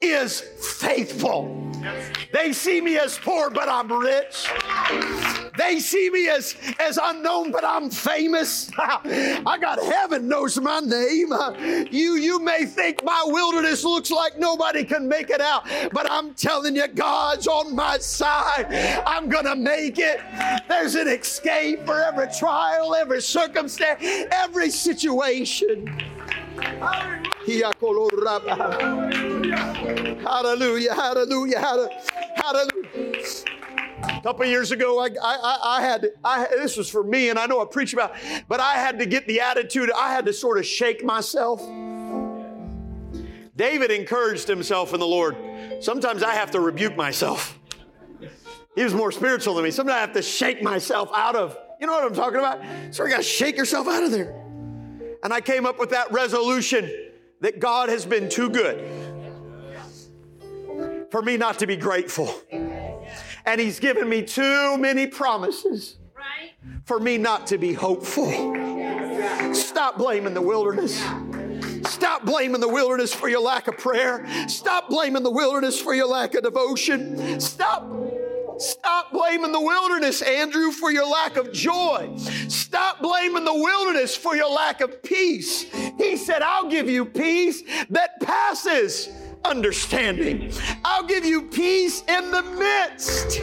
is 0.00 0.40
faithful. 0.40 1.70
They 2.32 2.52
see 2.52 2.80
me 2.80 2.96
as 2.96 3.18
poor, 3.18 3.50
but 3.50 3.68
I'm 3.68 3.92
rich. 3.92 4.48
They 5.58 5.80
see 5.80 6.10
me 6.10 6.28
as, 6.28 6.56
as 6.78 6.98
unknown, 7.02 7.50
but 7.50 7.64
I'm 7.64 7.90
famous. 7.90 8.70
I 8.78 9.58
got 9.60 9.82
heaven 9.82 10.28
knows 10.28 10.58
my 10.60 10.80
name. 10.80 11.32
You, 11.90 12.14
you 12.14 12.38
may 12.40 12.64
think 12.64 13.04
my 13.04 13.22
wilderness 13.26 13.84
looks 13.84 14.10
like 14.10 14.38
nobody 14.38 14.84
can 14.84 15.08
make 15.08 15.28
it 15.28 15.40
out, 15.40 15.66
but 15.92 16.10
I'm 16.10 16.34
telling 16.34 16.76
you, 16.76 16.86
God's 16.88 17.46
on 17.46 17.74
my 17.74 17.98
side. 17.98 18.66
I'm 19.06 19.28
going 19.28 19.46
to 19.46 19.56
make 19.56 19.98
it. 19.98 20.20
There's 20.68 20.94
an 20.94 21.08
escape 21.08 21.84
for 21.84 22.00
every 22.00 22.28
trial, 22.38 22.94
every 22.94 23.20
circumstance, 23.20 24.02
every 24.30 24.70
situation. 24.70 25.86
Hallelujah, 26.56 27.29
hallelujah, 30.20 30.94
hallelujah, 30.94 31.58
hallelujah. 31.58 32.80
A 34.02 34.22
couple 34.22 34.44
years 34.44 34.70
ago, 34.70 35.00
I, 35.00 35.08
I, 35.22 35.58
I 35.64 35.82
had, 35.82 36.10
I, 36.22 36.46
this 36.50 36.76
was 36.76 36.90
for 36.90 37.02
me, 37.02 37.30
and 37.30 37.38
I 37.38 37.46
know 37.46 37.62
I 37.62 37.64
preach 37.64 37.94
about, 37.94 38.14
but 38.48 38.60
I 38.60 38.74
had 38.74 38.98
to 38.98 39.06
get 39.06 39.26
the 39.26 39.40
attitude, 39.40 39.90
I 39.96 40.12
had 40.12 40.26
to 40.26 40.32
sort 40.32 40.58
of 40.58 40.66
shake 40.66 41.02
myself. 41.02 41.60
David 43.56 43.90
encouraged 43.90 44.46
himself 44.46 44.92
in 44.92 45.00
the 45.00 45.06
Lord. 45.06 45.36
Sometimes 45.80 46.22
I 46.22 46.34
have 46.34 46.50
to 46.52 46.60
rebuke 46.60 46.96
myself. 46.96 47.58
He 48.74 48.84
was 48.84 48.94
more 48.94 49.12
spiritual 49.12 49.54
than 49.54 49.64
me. 49.64 49.70
Sometimes 49.70 49.96
I 49.96 50.00
have 50.00 50.12
to 50.12 50.22
shake 50.22 50.62
myself 50.62 51.10
out 51.14 51.36
of, 51.36 51.56
you 51.80 51.86
know 51.86 51.92
what 51.92 52.04
I'm 52.04 52.14
talking 52.14 52.38
about? 52.38 52.60
So 52.90 53.04
you 53.04 53.10
got 53.10 53.18
to 53.18 53.22
shake 53.22 53.56
yourself 53.56 53.88
out 53.88 54.02
of 54.02 54.10
there. 54.10 54.34
And 55.22 55.32
I 55.32 55.40
came 55.40 55.66
up 55.66 55.78
with 55.78 55.90
that 55.90 56.12
resolution 56.12 56.90
that 57.40 57.58
God 57.58 57.88
has 57.88 58.04
been 58.04 58.28
too 58.28 58.50
good 58.50 58.78
for 61.10 61.22
me 61.22 61.36
not 61.36 61.58
to 61.58 61.66
be 61.66 61.76
grateful. 61.76 62.32
And 63.46 63.60
He's 63.60 63.80
given 63.80 64.08
me 64.08 64.22
too 64.22 64.76
many 64.78 65.06
promises 65.06 65.96
for 66.84 67.00
me 67.00 67.18
not 67.18 67.46
to 67.48 67.58
be 67.58 67.72
hopeful. 67.72 68.30
Stop 69.54 69.98
blaming 69.98 70.34
the 70.34 70.42
wilderness. 70.42 71.02
Stop 71.84 72.24
blaming 72.24 72.60
the 72.60 72.68
wilderness 72.68 73.14
for 73.14 73.28
your 73.28 73.40
lack 73.40 73.68
of 73.68 73.76
prayer. 73.78 74.26
Stop 74.48 74.88
blaming 74.88 75.22
the 75.22 75.30
wilderness 75.30 75.80
for 75.80 75.94
your 75.94 76.06
lack 76.06 76.34
of 76.34 76.42
devotion. 76.42 77.40
Stop 77.40 77.82
Stop 78.60 79.10
blaming 79.10 79.52
the 79.52 79.60
wilderness, 79.60 80.20
Andrew, 80.20 80.70
for 80.70 80.92
your 80.92 81.06
lack 81.06 81.36
of 81.36 81.50
joy. 81.50 82.14
Stop 82.48 83.00
blaming 83.00 83.44
the 83.44 83.54
wilderness 83.54 84.14
for 84.14 84.36
your 84.36 84.50
lack 84.50 84.82
of 84.82 85.02
peace. 85.02 85.62
He 85.96 86.16
said, 86.18 86.42
I'll 86.42 86.68
give 86.68 86.88
you 86.88 87.06
peace 87.06 87.62
that 87.88 88.20
passes 88.20 89.08
understanding. 89.46 90.52
I'll 90.84 91.06
give 91.06 91.24
you 91.24 91.42
peace 91.42 92.02
in 92.02 92.30
the 92.30 92.42
midst 92.42 93.40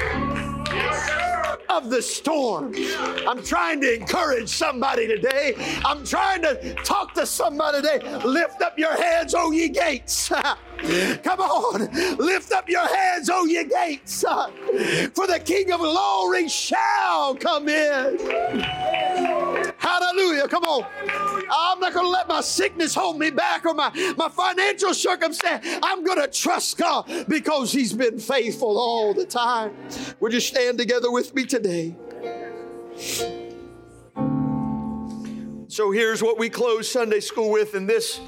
of 1.77 1.89
the 1.91 2.01
storm. 2.01 2.73
I'm 3.27 3.43
trying 3.43 3.79
to 3.81 3.93
encourage 3.93 4.49
somebody 4.49 5.07
today. 5.07 5.53
I'm 5.85 6.03
trying 6.03 6.41
to 6.41 6.73
talk 6.83 7.13
to 7.13 7.25
somebody 7.25 7.81
today. 7.81 7.99
Lift 8.25 8.61
up 8.63 8.79
your 8.79 8.93
heads, 8.93 9.35
O 9.35 9.47
oh, 9.47 9.51
ye 9.51 9.69
gates. 9.69 10.29
Come 11.23 11.39
on, 11.39 12.17
lift 12.17 12.51
up 12.51 12.67
your 12.67 12.85
heads, 12.85 13.29
O 13.29 13.41
oh, 13.41 13.45
ye 13.45 13.63
gates, 13.63 14.21
for 15.13 15.27
the 15.27 15.41
King 15.43 15.71
of 15.71 15.79
glory 15.81 16.49
shall 16.49 17.35
come 17.35 17.69
in. 17.69 19.06
Hallelujah. 19.87 20.49
Come 20.49 20.65
on. 20.65 20.85
I'm 21.49 21.79
not 21.79 21.93
going 21.93 22.05
to 22.05 22.09
let 22.09 22.27
my 22.27 22.41
sickness 22.41 22.93
hold 22.93 23.17
me 23.17 23.29
back 23.29 23.65
or 23.65 23.73
my, 23.73 23.89
my 24.17 24.27
financial 24.27 24.93
circumstance. 24.93 25.65
I'm 25.81 26.03
going 26.03 26.19
to 26.19 26.27
trust 26.27 26.77
God 26.77 27.09
because 27.29 27.71
He's 27.71 27.93
been 27.93 28.19
faithful 28.19 28.77
all 28.77 29.13
the 29.13 29.25
time. 29.25 29.73
Would 30.19 30.33
you 30.33 30.41
stand 30.41 30.77
together 30.77 31.09
with 31.09 31.33
me 31.33 31.45
today? 31.45 31.95
So 35.69 35.91
here's 35.91 36.21
what 36.21 36.37
we 36.37 36.49
close 36.49 36.91
Sunday 36.91 37.21
school 37.21 37.49
with 37.49 37.73
in 37.73 37.87
this 37.87 38.19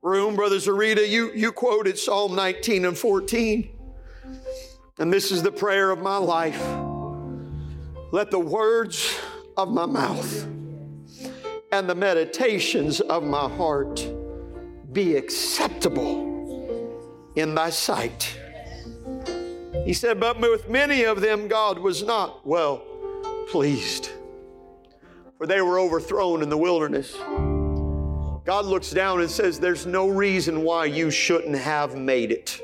room. 0.00 0.36
Brother 0.36 0.56
Zarita, 0.56 1.06
you, 1.06 1.32
you 1.34 1.52
quoted 1.52 1.98
Psalm 1.98 2.34
19 2.34 2.86
and 2.86 2.96
14. 2.96 3.68
And 4.98 5.12
this 5.12 5.30
is 5.30 5.42
the 5.42 5.52
prayer 5.52 5.90
of 5.90 5.98
my 5.98 6.16
life. 6.16 6.62
Let 8.10 8.30
the 8.30 8.38
words 8.38 9.18
of 9.58 9.68
my 9.68 9.84
mouth 9.84 10.53
and 11.74 11.90
the 11.90 11.94
meditations 11.94 13.00
of 13.00 13.24
my 13.24 13.48
heart 13.56 14.08
be 14.92 15.16
acceptable 15.16 17.32
in 17.34 17.52
thy 17.52 17.68
sight. 17.68 18.38
He 19.84 19.92
said, 19.92 20.20
But 20.20 20.40
with 20.40 20.68
many 20.68 21.02
of 21.02 21.20
them 21.20 21.48
God 21.48 21.80
was 21.80 22.04
not 22.04 22.46
well 22.46 22.84
pleased, 23.48 24.10
for 25.36 25.48
they 25.48 25.60
were 25.62 25.80
overthrown 25.80 26.44
in 26.44 26.48
the 26.48 26.56
wilderness. 26.56 27.16
God 28.44 28.66
looks 28.66 28.92
down 28.92 29.20
and 29.20 29.28
says, 29.28 29.58
There's 29.58 29.84
no 29.84 30.08
reason 30.08 30.62
why 30.62 30.84
you 30.84 31.10
shouldn't 31.10 31.56
have 31.56 31.96
made 31.96 32.30
it. 32.30 32.60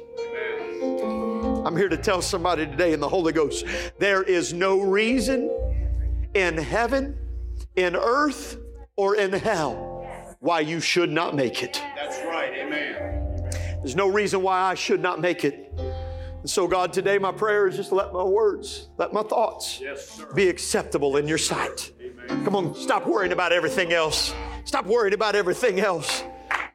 I'm 1.67 1.77
here 1.77 1.89
to 1.89 1.97
tell 1.97 2.23
somebody 2.23 2.65
today 2.65 2.93
in 2.93 3.01
the 3.01 3.09
Holy 3.09 3.33
Ghost 3.33 3.67
there 3.99 4.23
is 4.23 4.53
no 4.53 4.81
reason 4.81 5.51
in 6.35 6.57
heaven, 6.57 7.19
in 7.75 7.97
earth, 7.97 8.57
or 9.01 9.17
in 9.17 9.33
hell 9.33 10.07
why 10.41 10.61
you 10.61 10.79
should 10.79 11.11
not 11.11 11.35
make 11.35 11.63
it. 11.63 11.83
That's 11.97 12.19
right. 12.27 12.53
Amen. 12.53 13.51
There's 13.79 13.97
no 13.97 14.09
reason 14.09 14.43
why 14.43 14.61
I 14.61 14.75
should 14.75 15.01
not 15.01 15.23
make 15.23 15.43
it. 15.43 15.73
And 15.79 16.51
so, 16.51 16.69
God, 16.69 16.93
today 16.93 17.17
my 17.17 17.33
prayer 17.33 17.67
is 17.67 17.77
just 17.77 17.93
let 17.93 18.13
my 18.13 18.23
words, 18.23 18.91
let 18.99 19.15
my 19.15 19.23
thoughts 19.23 19.81
Yes, 19.81 20.23
be 20.35 20.51
acceptable 20.51 21.17
in 21.17 21.27
your 21.27 21.39
sight. 21.39 21.93
Come 22.45 22.55
on, 22.55 22.75
stop 22.75 23.07
worrying 23.07 23.33
about 23.33 23.53
everything 23.53 23.95
else. 23.95 24.35
Stop 24.65 24.85
worrying 24.85 25.15
about 25.15 25.35
everything 25.35 25.81
else. 25.81 26.23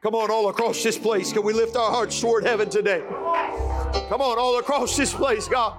Come 0.02 0.16
on, 0.16 0.28
all 0.28 0.48
across 0.48 0.82
this 0.82 0.98
place, 0.98 1.32
can 1.32 1.44
we 1.44 1.52
lift 1.52 1.76
our 1.76 1.92
hearts 1.92 2.20
toward 2.20 2.44
heaven 2.44 2.68
today? 2.68 3.04
Come 3.08 4.20
on, 4.20 4.36
all 4.36 4.58
across 4.58 4.96
this 4.96 5.14
place, 5.14 5.46
God. 5.46 5.78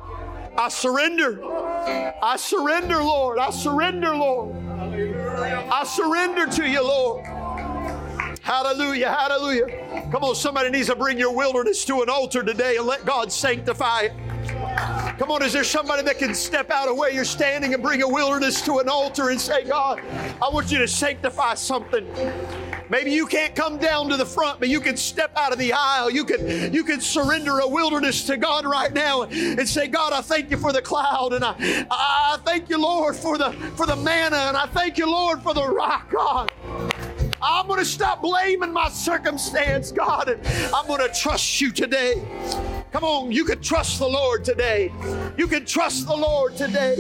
I 0.58 0.70
surrender. 0.70 1.44
I 1.44 2.38
surrender, 2.38 3.04
Lord. 3.04 3.38
I 3.38 3.52
surrender, 3.52 4.16
Lord. 4.16 4.67
I 5.40 5.84
surrender 5.86 6.48
to 6.48 6.68
you, 6.68 6.84
Lord. 6.84 7.37
Hallelujah, 8.48 9.12
hallelujah. 9.12 10.08
Come 10.10 10.24
on, 10.24 10.34
somebody 10.34 10.70
needs 10.70 10.88
to 10.88 10.96
bring 10.96 11.20
your 11.20 11.36
wilderness 11.36 11.84
to 11.84 12.02
an 12.02 12.10
altar 12.10 12.44
today 12.44 12.78
and 12.78 12.88
let 12.88 13.04
God 13.04 13.30
sanctify 13.30 14.04
it. 14.04 14.14
Come 15.20 15.32
on, 15.32 15.44
is 15.44 15.52
there 15.52 15.66
somebody 15.66 16.02
that 16.04 16.18
can 16.18 16.34
step 16.34 16.72
out 16.72 16.88
of 16.88 16.96
where 16.96 17.12
you're 17.12 17.26
standing 17.26 17.74
and 17.74 17.84
bring 17.84 18.04
a 18.04 18.08
wilderness 18.08 18.62
to 18.62 18.80
an 18.80 18.88
altar 18.88 19.32
and 19.32 19.42
say, 19.42 19.66
God, 19.66 20.00
I 20.42 20.48
want 20.50 20.72
you 20.72 20.78
to 20.78 20.88
sanctify 20.88 21.56
something. 21.56 22.08
Maybe 22.90 23.12
you 23.12 23.26
can't 23.26 23.54
come 23.54 23.80
down 23.80 24.08
to 24.12 24.16
the 24.16 24.26
front, 24.26 24.62
but 24.62 24.70
you 24.70 24.80
can 24.80 24.96
step 24.96 25.34
out 25.36 25.52
of 25.52 25.60
the 25.60 25.74
aisle. 25.74 26.10
You 26.10 26.24
can 26.24 26.74
you 26.74 26.86
can 26.86 27.02
surrender 27.02 27.60
a 27.60 27.68
wilderness 27.68 28.24
to 28.28 28.38
God 28.38 28.66
right 28.66 28.94
now 28.94 29.24
and 29.24 29.68
say, 29.68 29.90
God, 29.90 30.14
I 30.14 30.22
thank 30.22 30.52
you 30.52 30.56
for 30.56 30.72
the 30.72 30.82
cloud, 30.82 31.34
and 31.34 31.44
I 31.44 31.86
I 31.92 32.38
thank 32.46 32.70
you, 32.70 32.82
Lord, 32.82 33.18
for 33.18 33.38
the 33.38 33.52
for 33.76 33.86
the 33.86 33.98
manna, 33.98 34.38
and 34.38 34.56
I 34.56 34.68
thank 34.68 34.98
you, 34.98 35.06
Lord, 35.12 35.44
for 35.44 35.54
the 35.54 35.68
rock, 35.68 36.10
God. 36.10 36.50
I'm 37.42 37.68
going 37.68 37.80
to 37.80 37.86
stop 37.86 38.22
blaming 38.22 38.74
my 38.74 38.90
circumstance, 38.90 39.92
God, 39.92 40.30
and 40.30 40.46
I'm 40.74 40.88
going 40.88 41.08
to 41.08 41.14
trust 41.14 41.62
you 41.62 41.72
today. 41.72 42.24
Come 42.92 43.04
on, 43.04 43.32
you 43.32 43.46
can 43.46 43.62
trust 43.62 44.00
the 44.00 44.08
Lord 44.08 44.44
today. 44.44 44.92
You 45.38 45.48
can 45.48 45.66
trust 45.66 46.08
the 46.08 46.16
Lord 46.16 46.56
today. 46.56 46.96